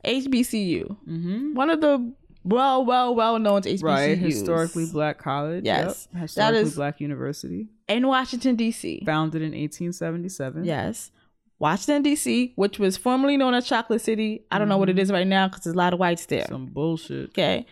[0.05, 1.55] HBCU, Mm-hmm.
[1.55, 2.13] one of the
[2.47, 3.83] well, well, well known HBCUs.
[3.83, 5.65] Right, historically black college.
[5.65, 6.09] Yes.
[6.13, 6.23] Yep.
[6.23, 9.03] Historically is- black university, in Washington, D.C.
[9.07, 10.65] founded in 1877.
[10.65, 11.11] Yes.
[11.59, 14.45] Washington, D.C., which was formerly known as Chocolate City.
[14.51, 14.99] I don't know what Mm-hmm.
[14.99, 16.45] it is right now because there's a lot of whites there.
[16.47, 17.65] some bullshit Okay.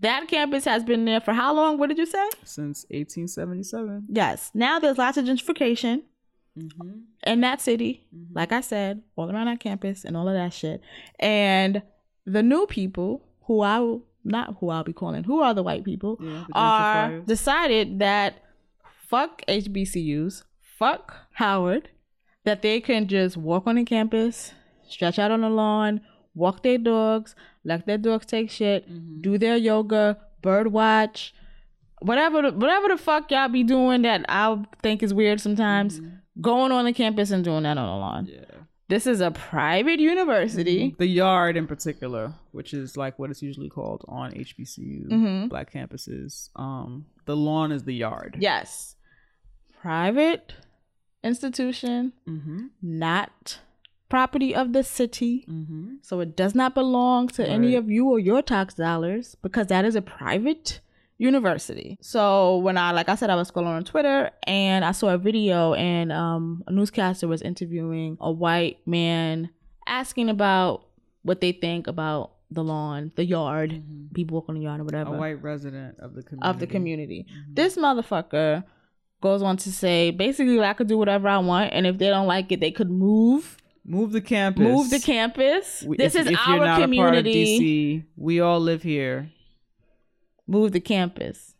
[0.00, 1.78] That campus has been there for how long?
[1.78, 2.28] What did you say?
[2.44, 4.06] since 1877.
[4.10, 4.50] Yes.
[4.54, 6.02] Now there's lots of gentrification
[6.56, 6.98] Mm-hmm.
[7.26, 8.06] in that city.
[8.32, 10.80] Like I said, all around that campus and all of that shit.
[11.18, 11.82] And
[12.24, 15.84] the new people who I will not who I'll be calling, who are the white
[15.84, 18.42] people, Yeah, the are decided that
[19.08, 21.90] fuck HBCUs, fuck Howard,
[22.44, 24.52] that they can just walk on the campus,
[24.88, 26.00] stretch out on the lawn,
[26.34, 27.34] walk their dogs,
[27.64, 29.20] let their dogs take shit, Mm-hmm.
[29.20, 31.34] do their yoga, bird watch,
[32.00, 36.00] whatever the, whatever the fuck y'all be doing that I think is weird sometimes,
[36.40, 38.26] going on the campus and doing that on the lawn.
[38.30, 38.44] Yeah.
[38.88, 40.94] This is a private university.
[40.96, 45.48] The yard in particular, which is like what it's usually called on HBCU Mm-hmm.
[45.48, 46.50] black campuses.
[46.54, 48.36] Um, the lawn is the yard.
[48.38, 48.94] Yes.
[49.80, 50.54] Private
[51.24, 52.66] institution, Mm-hmm.
[52.82, 53.58] not
[54.08, 55.44] property of the city.
[55.48, 55.94] Mm-hmm.
[56.02, 59.84] So it does not belong to any of you or your tax dollars because that
[59.84, 60.80] is a private
[61.18, 61.98] university.
[62.00, 65.18] So when I like I said I was scrolling on Twitter and I saw a
[65.18, 69.50] video and um a newscaster was interviewing a white man
[69.86, 70.84] asking about
[71.22, 73.82] what they think about the lawn, the yard,
[74.14, 74.94] people walk on the yard or Mm-hmm.
[74.94, 76.48] A whatever white resident of the community.
[76.50, 77.26] of the community.
[77.48, 78.62] This motherfucker
[79.20, 82.26] goes on to say basically I could do whatever I want and if they don't
[82.26, 83.56] like it they could move
[83.88, 84.62] Move the campus.
[84.62, 85.82] move the campus.
[85.86, 86.98] We- this if- is if our community.
[86.98, 89.30] A part of DC, we all live here.
[90.46, 91.54] Move the campus.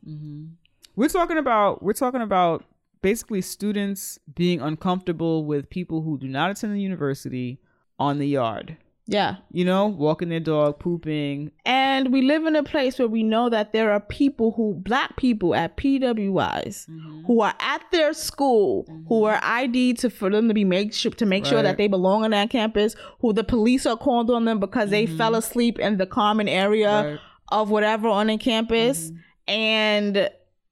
[0.94, 2.64] We're talking about we're talking about
[3.02, 7.60] basically students being uncomfortable with people who do not attend the university
[7.98, 8.76] on the yard.
[9.08, 9.36] Yeah.
[9.52, 11.52] You know, walking their dog, pooping.
[11.64, 15.16] And we live in a place where we know that there are people who, black
[15.16, 17.24] people at PWIs, Mm-hmm.
[17.26, 21.12] who are at their school, who are ID to for them to be make sure
[21.12, 22.96] to make sure that they belong on that campus.
[23.20, 26.88] Who the police are called on them because they fell asleep in the common area
[26.88, 27.08] Mm-hmm.
[27.10, 27.20] Right.
[27.50, 27.60] Mm-hmm.
[27.60, 29.12] of whatever on the campus,
[29.46, 30.30] and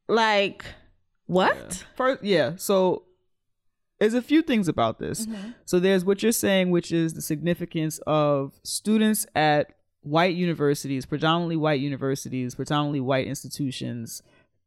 [0.08, 0.64] like
[1.26, 1.84] what?
[1.96, 2.52] First, yeah.
[2.56, 3.04] So
[4.00, 5.26] there's a few things about this.
[5.64, 9.72] So there's what you're saying, which is the significance of students at
[10.02, 14.22] white universities, predominantly white universities, predominantly white institutions,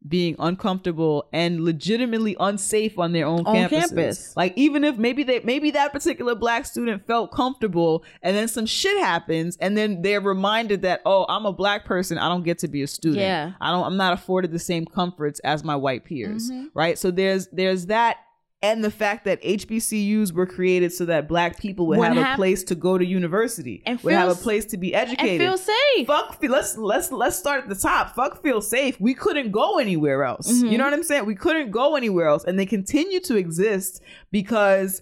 [0.08, 4.36] being uncomfortable and legitimately unsafe on their own On campus.
[4.36, 8.66] Like even if maybe they maybe that particular black student felt comfortable and then some
[8.66, 12.60] shit happens and then they're reminded that oh I'm a black person I don't get
[12.60, 13.22] to be a student.
[13.22, 13.53] Yeah.
[13.60, 16.51] I don't I'm not afforded the same comforts as my white peers.
[16.51, 16.68] Mm-hmm.
[16.74, 16.97] Right?
[16.97, 18.18] So there's there's that
[18.64, 22.36] and the fact that HBCUs were created so that black people would Would have a
[22.36, 25.58] place to go to university, And would have a place to be and educated, feel
[25.58, 26.08] safe.
[26.08, 28.16] Fuck, let's let's let's start at the top.
[28.16, 28.99] Fuck, feel safe.
[28.99, 30.51] We couldn't go anywhere else.
[30.51, 30.68] Mm-hmm.
[30.68, 31.26] You know what I'm saying?
[31.28, 34.01] We couldn't go anywhere else, and they continue to exist
[34.32, 35.01] because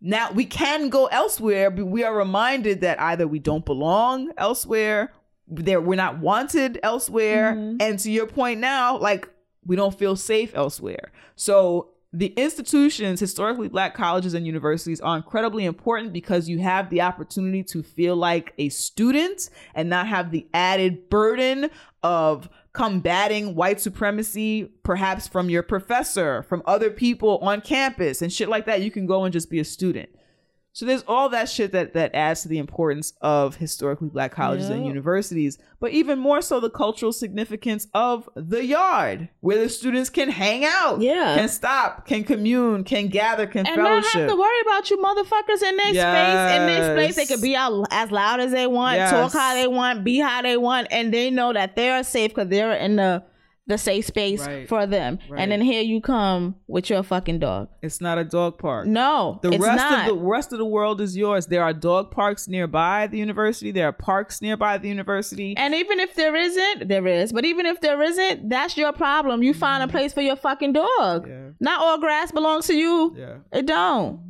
[0.00, 5.12] now we can go elsewhere, but we are reminded that either we don't belong elsewhere,
[5.48, 7.76] there we're not wanted elsewhere, Mm-hmm.
[7.80, 9.28] and to your point now, like
[9.64, 11.12] we don't feel safe elsewhere.
[11.36, 17.02] So the institutions, historically black colleges and universities, are incredibly important because you have the
[17.02, 21.68] opportunity to feel like a student and not have the added burden
[22.02, 28.48] of combating white supremacy, perhaps from your professor, from other people on campus, and shit
[28.48, 28.80] like that.
[28.80, 30.08] You can go and just be a student.
[30.76, 34.68] So there's all that shit that that adds to the importance of historically black colleges
[34.68, 40.10] and universities, but even more so the cultural significance of the yard, where the students
[40.10, 41.34] can hang out, Yeah.
[41.34, 43.78] can stop, can commune, can gather, can fellowship.
[43.78, 44.14] and fellowship.
[44.16, 46.56] not have to worry about you motherfuckers in their space.
[46.60, 49.10] In their space, they can be out as loud as they want, Yes.
[49.12, 52.50] talk how they want, be how they want, and they know that they're safe because
[52.50, 53.22] they're in the
[53.68, 54.68] the safe space Right.
[54.68, 55.18] for them.
[55.28, 55.40] Right.
[55.40, 57.68] And then here you come with your fucking dog.
[57.82, 58.86] it's not a dog park.
[58.86, 60.08] No, The rest not.
[60.08, 61.46] of the rest of the world is yours.
[61.46, 63.72] There are dog parks nearby the university.
[63.72, 65.56] There are parks nearby the university.
[65.56, 67.32] and even if there isn't, there is.
[67.32, 69.42] But even if there isn't, that's your problem.
[69.42, 71.24] You find a place for your fucking dog.
[71.26, 71.30] Mm-hmm.
[71.30, 71.50] Yeah.
[71.58, 73.14] Not all grass belongs to you.
[73.18, 73.36] Yeah.
[73.52, 74.20] It don't.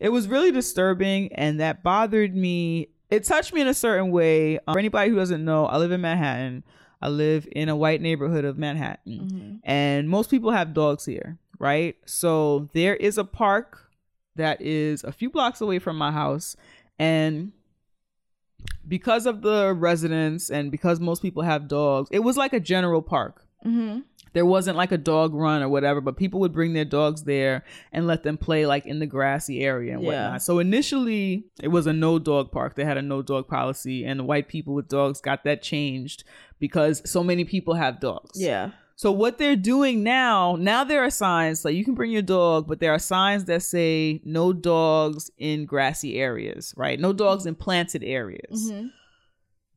[0.00, 2.88] It was really disturbing and that bothered me.
[3.10, 4.58] It touched me in a certain way.
[4.66, 6.64] Um, for anybody who doesn't know, I live in Manhattan.
[7.02, 9.60] I live in a white neighborhood of Manhattan.
[9.64, 11.96] And most people have dogs here, right?
[12.04, 13.90] So there is a park
[14.36, 16.56] that is a few blocks away from my house.
[16.98, 17.52] And
[18.86, 23.02] because of the residents and because most people have dogs, it was like a general
[23.02, 23.44] park.
[23.64, 24.00] Mm-hmm.
[24.32, 27.64] There wasn't like a dog run or whatever, but people would bring their dogs there
[27.92, 30.06] and let them play like in the grassy area and Yeah.
[30.06, 30.42] whatnot.
[30.42, 32.76] So initially, it was a no dog park.
[32.76, 36.22] They had a no dog policy, and the white people with dogs got that changed
[36.60, 38.40] because so many people have dogs.
[38.40, 38.70] Yeah.
[38.94, 42.68] So what they're doing now, now there are signs like you can bring your dog,
[42.68, 47.00] but there are signs that say no dogs in grassy areas, right?
[47.00, 48.70] No dogs in planted areas.
[48.70, 48.88] Mm-hmm.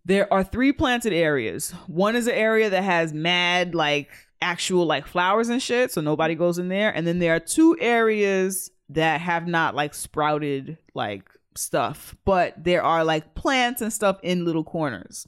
[0.03, 1.71] There are three planted areas.
[1.87, 4.09] One is an area that has mad like
[4.41, 6.93] actual like flowers and shit, so nobody goes in there.
[6.93, 11.23] And then there are two areas that have not like sprouted like
[11.55, 15.27] stuff, but there are like plants and stuff in little corners.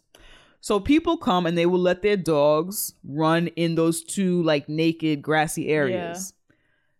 [0.65, 5.21] So people come and they will let their dogs run in those two like naked
[5.21, 6.33] grassy areas.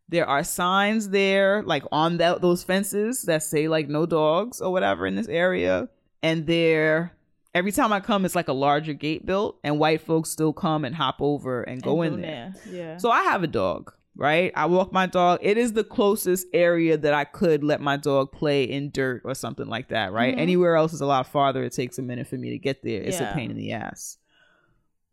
[0.07, 4.71] There are signs there like on that those fences that say like no dogs or
[4.71, 5.89] whatever in this area.
[6.21, 7.17] And there
[7.55, 10.85] every time I come it's like a larger gate built and white folks still come
[10.85, 12.53] and hop over and go in there.
[12.69, 12.97] Yeah.
[12.97, 14.51] So I have a dog, right?
[14.55, 15.39] I walk my dog.
[15.41, 19.33] It is the closest area that I could let my dog play in dirt or
[19.35, 20.31] something like that, right?
[20.33, 20.41] Mm-hmm.
[20.41, 21.63] Anywhere else is a lot farther.
[21.63, 23.01] It takes a minute for me to get there.
[23.01, 24.17] It's a pain in the ass.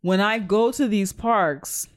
[0.01, 1.87] When I go to these parks,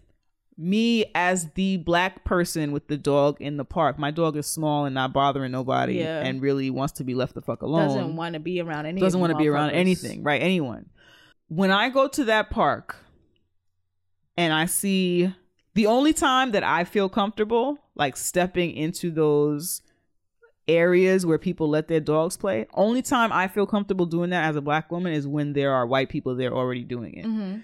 [0.58, 4.84] me as the black person with the dog in the park, my dog is small
[4.84, 6.20] and not bothering nobody Yeah.
[6.22, 9.00] and really wants to be left the fuck alone doesn't want to be around any.
[9.00, 10.40] doesn't want want to be around anything, right?
[10.40, 10.88] Anyone.
[11.48, 12.96] When I go to that park
[14.36, 15.32] and I see
[15.76, 19.82] the only time that I feel comfortable like stepping into those
[20.66, 24.56] areas where people let their dogs play, only time I feel comfortable doing that as
[24.56, 27.26] a black woman is when there are white people there already doing it.
[27.26, 27.58] Mm-hmm.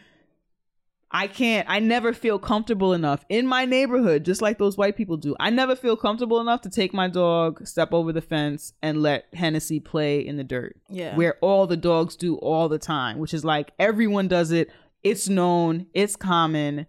[1.11, 5.17] I can't, I never feel comfortable enough in my neighborhood, just like those white people
[5.17, 5.35] do.
[5.41, 9.25] I never feel comfortable enough to take my dog, step over the fence, and let
[9.33, 10.77] Hennessy play in the dirt.
[10.89, 11.17] Yeah.
[11.17, 14.71] Where all the dogs do all the time, which is like everyone does it.
[15.03, 16.87] It's known, it's common.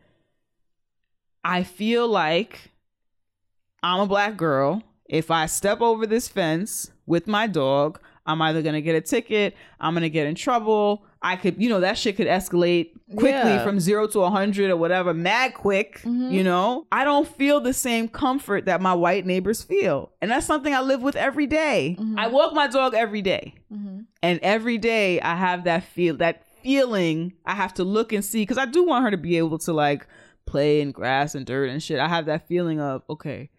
[1.43, 2.71] I feel like
[3.81, 4.83] I'm a black girl.
[5.09, 9.55] If I step over this fence with my dog, I'm either gonna get a ticket,
[9.79, 11.03] I'm gonna get in trouble.
[11.21, 13.63] I could, you know, that shit could escalate quickly Yeah.
[13.63, 15.99] from zero to a hundred or whatever, mad quick.
[15.99, 16.31] Mm-hmm.
[16.31, 20.45] You know, I don't feel the same comfort that my white neighbors feel, and that's
[20.45, 21.95] something I live with every day.
[21.99, 22.19] Mm-hmm.
[22.19, 23.55] I walk my dog every day.
[23.71, 24.01] Mm-hmm.
[24.21, 27.33] and every day I have that feel that feeling.
[27.45, 29.73] I have to look and see because I do want her to be able to
[29.73, 30.07] like
[30.53, 31.99] play in grass and dirt and shit.
[31.99, 33.49] I have that feeling of okay,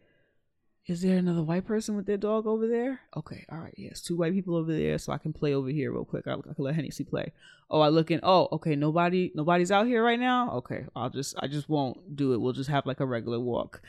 [0.86, 3.00] is there another white person with their dog over there?
[3.16, 5.90] Okay, all right, yes, two white people over there, so I can play over here
[5.90, 6.28] real quick.
[6.28, 7.32] I, I can let Hennessy play.
[7.68, 8.20] Oh, I look in.
[8.22, 10.52] Oh, okay, nobody, nobody's out here right now.
[10.58, 12.40] Okay, I'll just, I just won't do it.
[12.40, 13.82] We'll just have like a regular walk.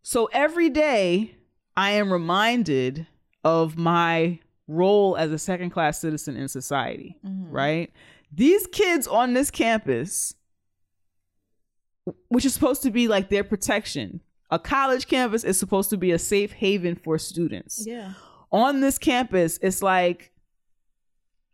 [0.00, 1.36] So every day,
[1.76, 3.06] I am reminded
[3.44, 7.50] of my role as a second class citizen in society, mm-hmm.
[7.50, 7.92] right?
[8.32, 10.34] These kids on this campus,
[12.28, 16.10] which is supposed to be like their protection, a college campus is supposed to be
[16.10, 17.86] a safe haven for students.
[17.86, 18.12] Yeah.
[18.50, 20.31] On this campus, it's like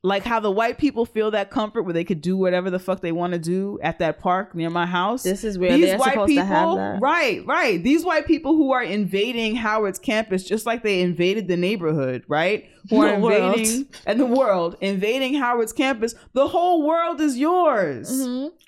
[0.05, 3.01] like how the white people feel that comfort where they could do whatever the fuck
[3.01, 5.25] they want to do at that park near my house.
[5.25, 6.99] This is where these white supposed to have that.
[7.01, 7.83] right, right.
[7.83, 12.69] These white people who are invading Howard's campus just like they invaded the neighborhood, right?
[12.91, 13.57] Who are The world.
[13.59, 16.15] invading and the world, invading Howard's campus.
[16.33, 18.09] The whole world is yours.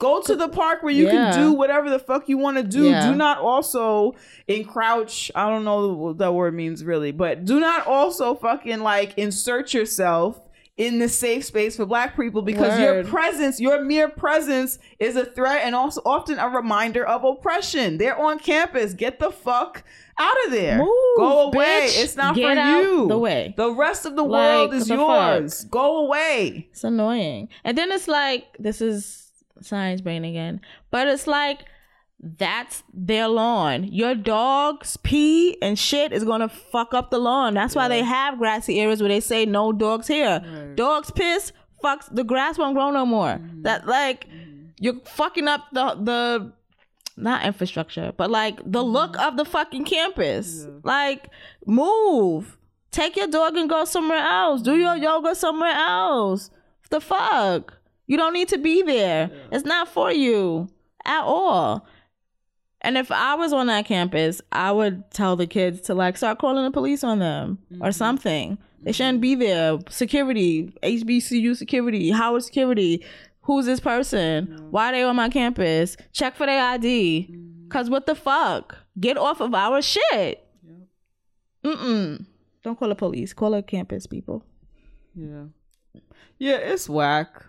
[0.01, 1.15] Go to the park where you Mm-hmm.
[1.17, 1.31] Yeah.
[1.33, 2.85] can do whatever the fuck you want to do.
[2.91, 3.09] Yeah.
[3.09, 4.15] Do not also
[4.49, 5.31] encroach.
[5.35, 9.73] I don't know what that word means really, but do not also fucking like insert
[9.73, 10.41] yourself
[10.81, 15.27] in the safe space for black people because your presence, your mere presence is a
[15.27, 17.99] threat and also often a reminder of oppression.
[17.99, 18.95] They're on campus.
[18.95, 19.85] Get the fuck
[20.19, 20.79] out of there.
[20.79, 21.87] Move, Go away.
[21.89, 22.03] bitch.
[22.03, 23.09] It's not Get for you.
[23.09, 23.53] the way.
[23.59, 25.65] The rest of the Like, world is the yours.
[25.65, 26.69] Go away.
[26.71, 27.51] It's annoying.
[27.63, 30.63] And then it's like this is science brain again.
[30.91, 31.61] But it's like
[32.23, 33.85] that's their lawn.
[33.85, 37.55] Your dog's pee and shit is gonna fuck up the lawn.
[37.55, 40.41] That's why they have grassy areas where they say no dogs here.
[40.75, 41.53] Dogs piss,
[41.83, 43.29] fucks the grass won't grow no more.
[43.29, 43.63] Mm-hmm.
[43.63, 44.67] That like mm-hmm.
[44.79, 46.53] you're fucking up the the
[47.17, 48.93] not infrastructure, but like the mm-hmm.
[48.93, 50.67] look of the fucking campus.
[50.83, 51.29] Like
[51.67, 52.59] move.
[52.91, 54.63] Take your dog and go somewhere else.
[54.63, 55.05] Do your mm-hmm.
[55.05, 56.51] yoga somewhere else.
[56.91, 57.79] The fuck?
[58.07, 59.31] You don't need to be there.
[59.53, 60.69] It's not for you
[61.05, 61.87] at all.
[62.83, 66.39] And if I was on that campus, I would tell the kids to like start
[66.39, 67.91] calling the police on them or mm-hmm.
[67.91, 68.59] something.
[68.83, 68.97] They mm-hmm.
[68.97, 69.79] shouldn't be there.
[69.89, 73.05] Security, HBCU security, Howard security.
[73.43, 74.69] Who's this person?
[74.71, 75.97] Why are they on my campus?
[76.13, 77.29] Check for their ID.
[77.31, 77.69] Mm-hmm.
[77.69, 78.77] Cause what the fuck?
[78.99, 80.47] Get off of our shit.
[81.65, 82.25] Mm-mm.
[82.63, 83.33] Don't call the police.
[83.33, 84.45] Call the campus people.
[85.15, 85.45] Yeah.
[86.39, 87.45] Yeah, it's whack.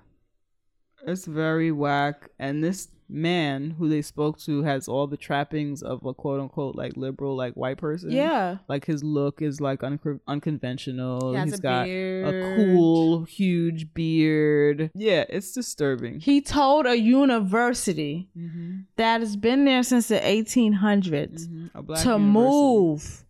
[1.08, 2.30] It's very whack.
[2.40, 6.76] And this man who they spoke to has all the trappings of a quote unquote
[6.76, 8.10] like liberal, like white person.
[8.12, 8.58] Yeah.
[8.70, 11.32] Like his look is like un- unconventional.
[11.34, 14.92] He has He's a got a cool, huge beard.
[14.96, 16.20] Yeah, it's disturbing.
[16.20, 18.80] He told a university Mm-hmm.
[18.96, 23.26] that has been there since the 1800s A black to move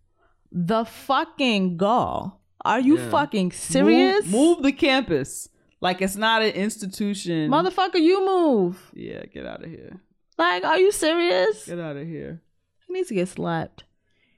[0.50, 2.40] the fucking gall.
[2.64, 3.10] Are you Yeah.
[3.10, 4.24] fucking serious?
[4.26, 5.48] Move, move the campus.
[5.82, 7.50] Like it's not an institution.
[7.50, 8.90] Motherfucker, you move.
[8.94, 10.00] yeah, get out of here.
[10.38, 11.66] Like, are you serious?
[11.66, 12.40] Get out of here.
[12.86, 13.84] He needs to get slapped.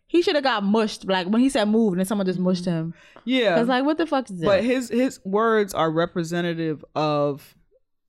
[0.06, 1.04] He should have got mushed.
[1.06, 2.94] Like when he said move, and then someone just mushed him.
[3.24, 3.58] Yeah.
[3.60, 4.46] It's like, what the fuck is that?
[4.46, 7.54] but his his words are representative of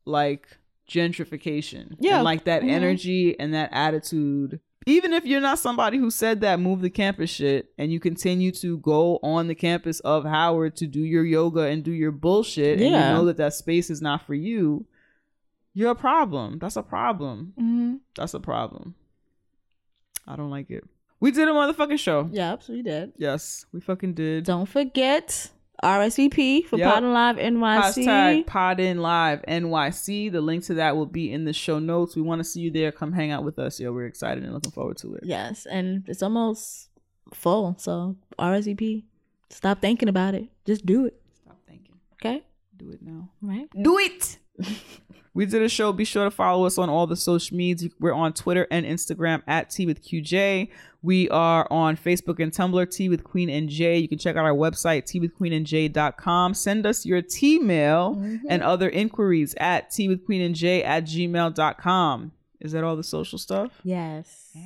[0.05, 0.47] like
[0.89, 2.15] gentrification Yeah.
[2.15, 2.69] and like that Mhm.
[2.69, 7.29] energy and that attitude even if you're not somebody who said that move the campus
[7.29, 11.61] shit and you continue to go on the campus of howard to do your yoga
[11.61, 14.85] and do your bullshit and you know that that space is not for you
[15.77, 16.57] you're a problem.
[16.59, 17.53] That's a problem.
[17.59, 17.99] Mhm.
[18.15, 18.95] that's a problem.
[20.25, 20.85] I don't like it.
[21.19, 22.29] We did a motherfucking show.
[22.31, 23.11] Yep, so we did.
[23.17, 24.43] yes we fucking did.
[24.45, 25.49] Don't forget
[25.83, 26.93] RSVP for Yep.
[26.93, 28.05] Pod and Live NYC.
[28.05, 30.31] Hashtag Pod In Live NYC.
[30.31, 32.15] The link to that will be in the show notes.
[32.15, 32.91] We want to see you there.
[32.91, 33.79] Come hang out with us.
[33.79, 35.23] Yo, we're excited and looking forward to it.
[35.25, 36.89] Yes, and it's almost
[37.33, 37.75] full.
[37.77, 39.03] So RSVP.
[39.49, 40.47] Stop thinking about it.
[40.65, 41.21] Just do it.
[41.43, 41.95] Stop thinking.
[42.13, 42.43] Okay.
[42.77, 43.29] Do it now.
[43.41, 43.67] Right.
[43.81, 44.37] Do it.
[45.33, 45.93] we did a show.
[45.93, 47.93] Be sure to follow us on all the social medias.
[47.99, 50.69] We're on Twitter and Instagram at Tea with QJ.
[51.05, 53.99] We are on Facebook and Tumblr, Tea with Queen and J.
[53.99, 56.53] You can check out our website, teawithqueenandj.com.
[56.55, 62.31] Send us your T mail and other inquiries at teawithqueenandj at gmail.com.
[62.59, 63.79] Is that all the social stuff?
[63.83, 64.49] Yes.
[64.55, 64.61] Yeah.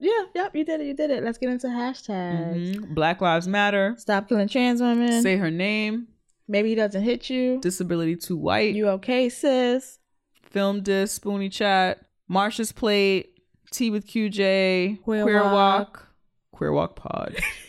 [0.00, 0.56] Yeah, Yep.
[0.56, 0.86] You did it.
[0.88, 1.22] You did it.
[1.22, 2.74] Let's get into hashtags.
[2.76, 2.94] Mhm.
[2.94, 3.94] Black Lives Matter.
[3.96, 5.22] Stop killing trans women.
[5.22, 6.08] Say her name.
[6.48, 7.60] Maybe he doesn't hit you.
[7.60, 8.74] Disability too white.
[8.74, 10.00] You okay, sis?
[10.42, 11.22] Film disc.
[11.22, 12.00] Spoonie chat.
[12.28, 13.33] Marsha's plate.
[13.74, 15.02] Tea with QJ.
[15.02, 15.52] Queer Queer Walk.
[15.52, 16.08] Walk.
[16.52, 17.36] Queer Walk Pod.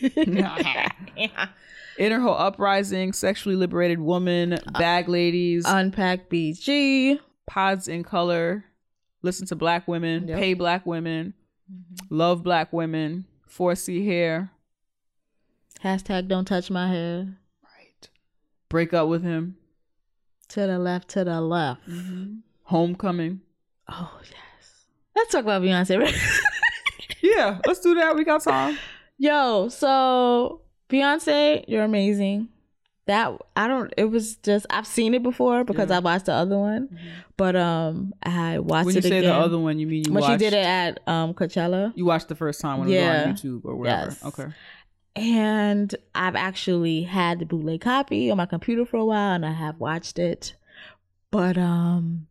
[1.98, 3.12] Inner Hoe Uprising.
[3.12, 4.54] Sexually Liberated Woman.
[4.54, 5.64] Uh, bag Ladies.
[5.66, 7.18] Unpack BG.
[7.46, 8.64] Pods in Color.
[9.22, 10.28] Listen to Black Women.
[10.28, 10.38] Yep.
[10.38, 11.34] Pay Black Women.
[11.72, 12.14] Mm-hmm.
[12.14, 13.24] Love Black Women.
[13.50, 14.50] 4C Hair.
[15.82, 17.36] Hashtag don't touch my hair.
[17.62, 18.08] Right.
[18.68, 19.56] Break up with him.
[20.50, 21.88] To the left, to the left.
[21.88, 22.36] Mm-hmm.
[22.64, 23.40] Homecoming.
[23.88, 24.32] Oh yes.
[25.16, 26.14] Let's talk about Beyonce.
[27.22, 28.14] Yeah, let's do that.
[28.14, 28.78] We got time.
[29.18, 32.48] Yo, so Beyonce, you're amazing.
[33.06, 33.92] That I don't.
[33.96, 36.98] It was just I've seen it before because I watched the other one,
[37.36, 39.24] but um I watched it When you say again.
[39.30, 41.92] the other one, you mean you when watched, she did it at um Coachella.
[41.96, 43.26] You watched the first time when it Yeah.
[43.26, 44.06] was on YouTube or whatever.
[44.10, 44.24] Yes.
[44.24, 44.46] Okay.
[45.16, 49.52] And I've actually had the bootleg copy on my computer for a while and I
[49.52, 50.54] have watched it.
[51.30, 52.26] But um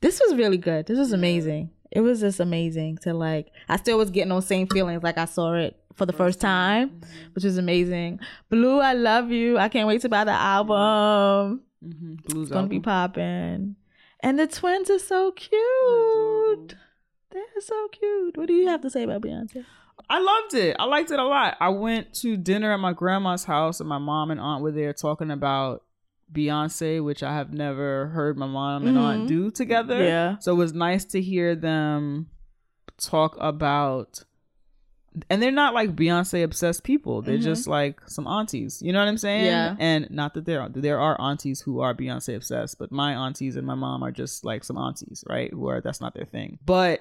[0.00, 0.86] this was really good.
[0.86, 1.70] This was amazing.
[1.90, 3.50] It was just amazing to like.
[3.68, 6.90] I still was getting those same feelings like I saw it for the first time,
[6.90, 7.32] mm-hmm.
[7.34, 8.20] which was amazing.
[8.48, 9.58] Blue, I love you.
[9.58, 11.62] I can't wait to buy the album.
[11.84, 12.14] Mm-hmm.
[12.26, 13.76] Blues It's gonna be popping.
[14.20, 16.74] And the twins are so cute.
[17.30, 18.36] They're so cute.
[18.36, 19.64] What do you have to say about Beyonce?
[20.10, 20.76] I loved it.
[20.78, 21.56] I liked it a lot.
[21.60, 24.92] I went to dinner at my grandma's house, and my mom and aunt were there
[24.92, 25.82] talking about
[26.32, 29.28] Beyonce, which I have never heard my mom and aunt Mhm.
[29.28, 30.02] do together.
[30.02, 30.38] Yeah.
[30.38, 32.28] So it was nice to hear them
[32.98, 34.22] talk about.
[35.30, 37.22] And they're not like Beyonce obsessed people.
[37.22, 37.42] They're Mhm.
[37.42, 38.80] just like some aunties.
[38.82, 39.46] You know what I'm saying?
[39.46, 39.74] Yeah.
[39.78, 43.56] And not that there are there are aunties who are Beyonce obsessed, but my aunties
[43.56, 45.50] and my mom are just like some aunties, right?
[45.52, 46.58] Who are that's not their thing.
[46.64, 47.00] But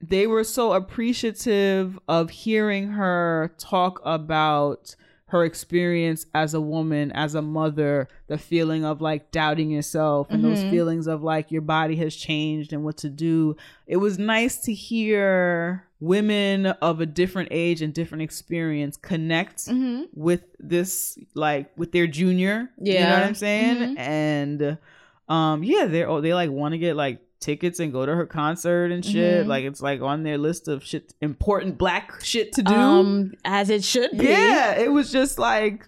[0.00, 4.94] they were so appreciative of hearing her talk about
[5.32, 10.44] her experience as a woman, as a mother, the feeling of like doubting yourself and
[10.44, 10.70] those Mhm.
[10.70, 13.56] feelings of like your body has changed and what to do.
[13.86, 20.02] It was nice to hear women of a different age and different experience connect Mm-hmm.
[20.14, 22.70] with this like with their junior.
[22.78, 23.14] You know Yeah.
[23.20, 23.76] what I'm saying?
[23.96, 23.98] Mhm.
[23.98, 24.78] And
[25.28, 28.24] um yeah, they're oh, they like want to get like tickets and go to her
[28.26, 29.44] concert and shit.
[29.44, 29.48] Mhm.
[29.48, 32.72] Like it's like on their list of shit important black shit to do.
[32.72, 34.24] Um, as it should be.
[34.26, 35.86] yeah, it was just like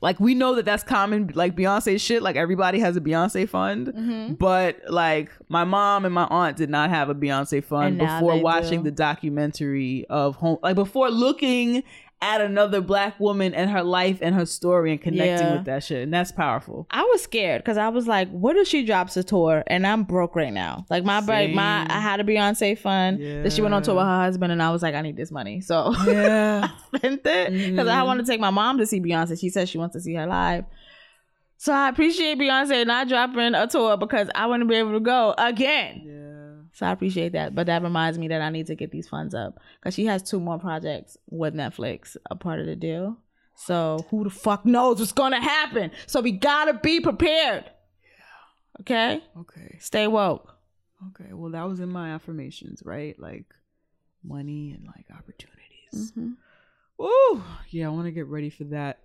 [0.00, 3.86] like we know that that's common like Beyonce shit like everybody has a Beyonce fund.
[3.88, 4.38] Mhm.
[4.38, 8.80] But like my mom and my aunt did not have a Beyonce fund before watching
[8.82, 8.90] do.
[8.90, 11.84] the documentary of home like before looking
[12.24, 15.56] at another black woman and her life and her story and connecting Yeah.
[15.56, 16.02] with that shit.
[16.04, 16.86] And that's powerful.
[16.90, 20.04] I was scared because I was like, "What if she drops a tour and I'm
[20.04, 23.74] broke right now?" Like my break, my I had a Beyonce fund that she went
[23.74, 26.66] on tour with her husband, and I was like, "I need this money," so Yeah.
[26.92, 28.30] I spent it because I want to mm-hmm.
[28.30, 29.38] take my mom to see Beyonce.
[29.38, 30.64] She says she wants to see her live,
[31.58, 35.34] so I appreciate Beyonce not dropping a tour because I wouldn't be able to go
[35.36, 36.02] again.
[36.06, 36.33] yeah.
[36.74, 39.34] So I appreciate that, but that reminds me that I need to get these funds
[39.34, 43.16] up because she has two more projects with Netflix, a part of the deal.
[43.56, 45.92] So who the fuck knows what's gonna happen?
[46.06, 47.64] So we gotta be prepared.
[48.80, 49.76] Okay, Okay.
[49.80, 50.52] stay woke.
[51.10, 51.32] Okay.
[51.32, 53.16] Well, that was in my affirmations, right?
[53.20, 53.44] Like
[54.24, 56.12] money and like opportunities.
[56.18, 57.04] Mm-hmm.
[57.04, 58.98] Ooh, yeah, I want to get ready for that.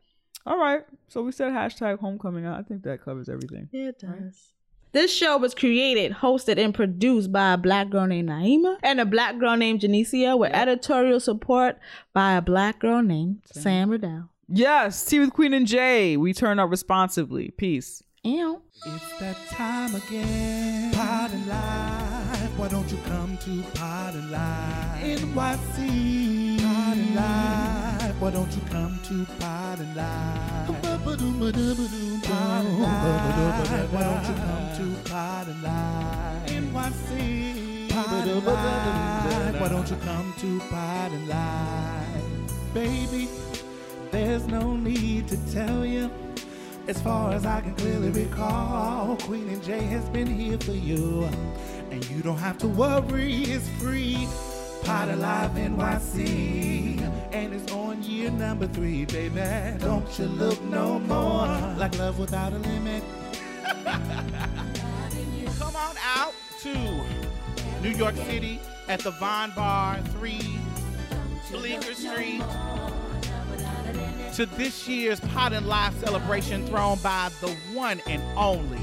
[0.45, 0.85] All right.
[1.09, 2.47] So we said hashtag homecoming.
[2.47, 3.69] I think that covers everything.
[3.71, 4.53] Yeah, it does.
[4.91, 9.05] This show was created, hosted, and produced by a black girl named Naima and a
[9.05, 11.77] black girl named Janicia with editorial support
[12.11, 14.29] by a black girl named Sam Riddell.
[14.47, 16.17] Yes, Tea with Queen and Jay.
[16.17, 17.51] We turn up responsibly.
[17.51, 18.01] Peace.
[18.23, 18.61] Ew.
[18.87, 20.91] It's that time again.
[20.93, 22.59] Pod and Live.
[22.59, 25.19] Why don't you come to Pod and Live?
[25.19, 26.61] NYC.
[26.61, 28.21] Pod and Live.
[28.21, 30.98] Why don't you come to Pod and Live?
[31.05, 31.39] Why don't
[34.27, 34.83] you come to
[35.61, 36.49] Live?
[36.49, 37.89] NYC.
[37.91, 40.61] And Why don't you come to?
[42.73, 43.27] Baby,
[44.11, 46.11] there's no need to tell you.
[46.87, 51.29] As far as I can clearly recall, Queen and Jay has been here for you.
[51.91, 54.27] And you don't have to worry, it's free.
[54.83, 57.18] Pot Alive NYC.
[57.31, 59.41] And it's on year number three, baby.
[59.79, 61.47] Don't you look no more
[61.77, 63.03] like love without a limit.
[65.59, 66.73] Come on out to
[67.81, 70.59] New York City at the Von Bar 3
[71.51, 72.41] Bleecker Street
[74.33, 78.79] to this year's Pod and Live celebration thrown by the one and only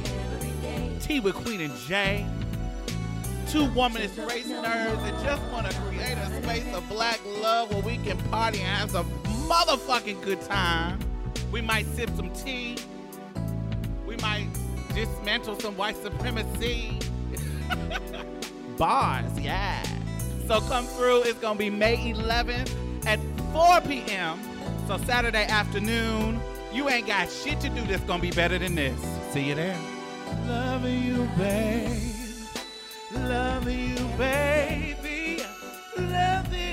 [1.01, 2.27] Tea with Queen and Jay.
[3.49, 7.83] Two womanist race nerds that just want to create a space of black love where
[7.83, 9.09] we can party and have some
[9.49, 10.99] motherfucking good time.
[11.53, 12.77] We might sip some tea.
[14.05, 14.49] We might
[14.95, 16.99] dismantle some white supremacy.
[18.77, 19.87] Bars, yeah.
[20.49, 21.23] So come through.
[21.23, 23.21] It's gonna be May 11th at
[23.53, 24.41] 4 p.m.
[24.89, 26.41] So Saturday afternoon.
[26.73, 29.01] You ain't got shit to do that's gonna be better than this.
[29.31, 29.79] See you there.
[30.47, 32.16] Loving you, babe.
[33.13, 35.43] Love you, baby.
[35.97, 36.66] Love you.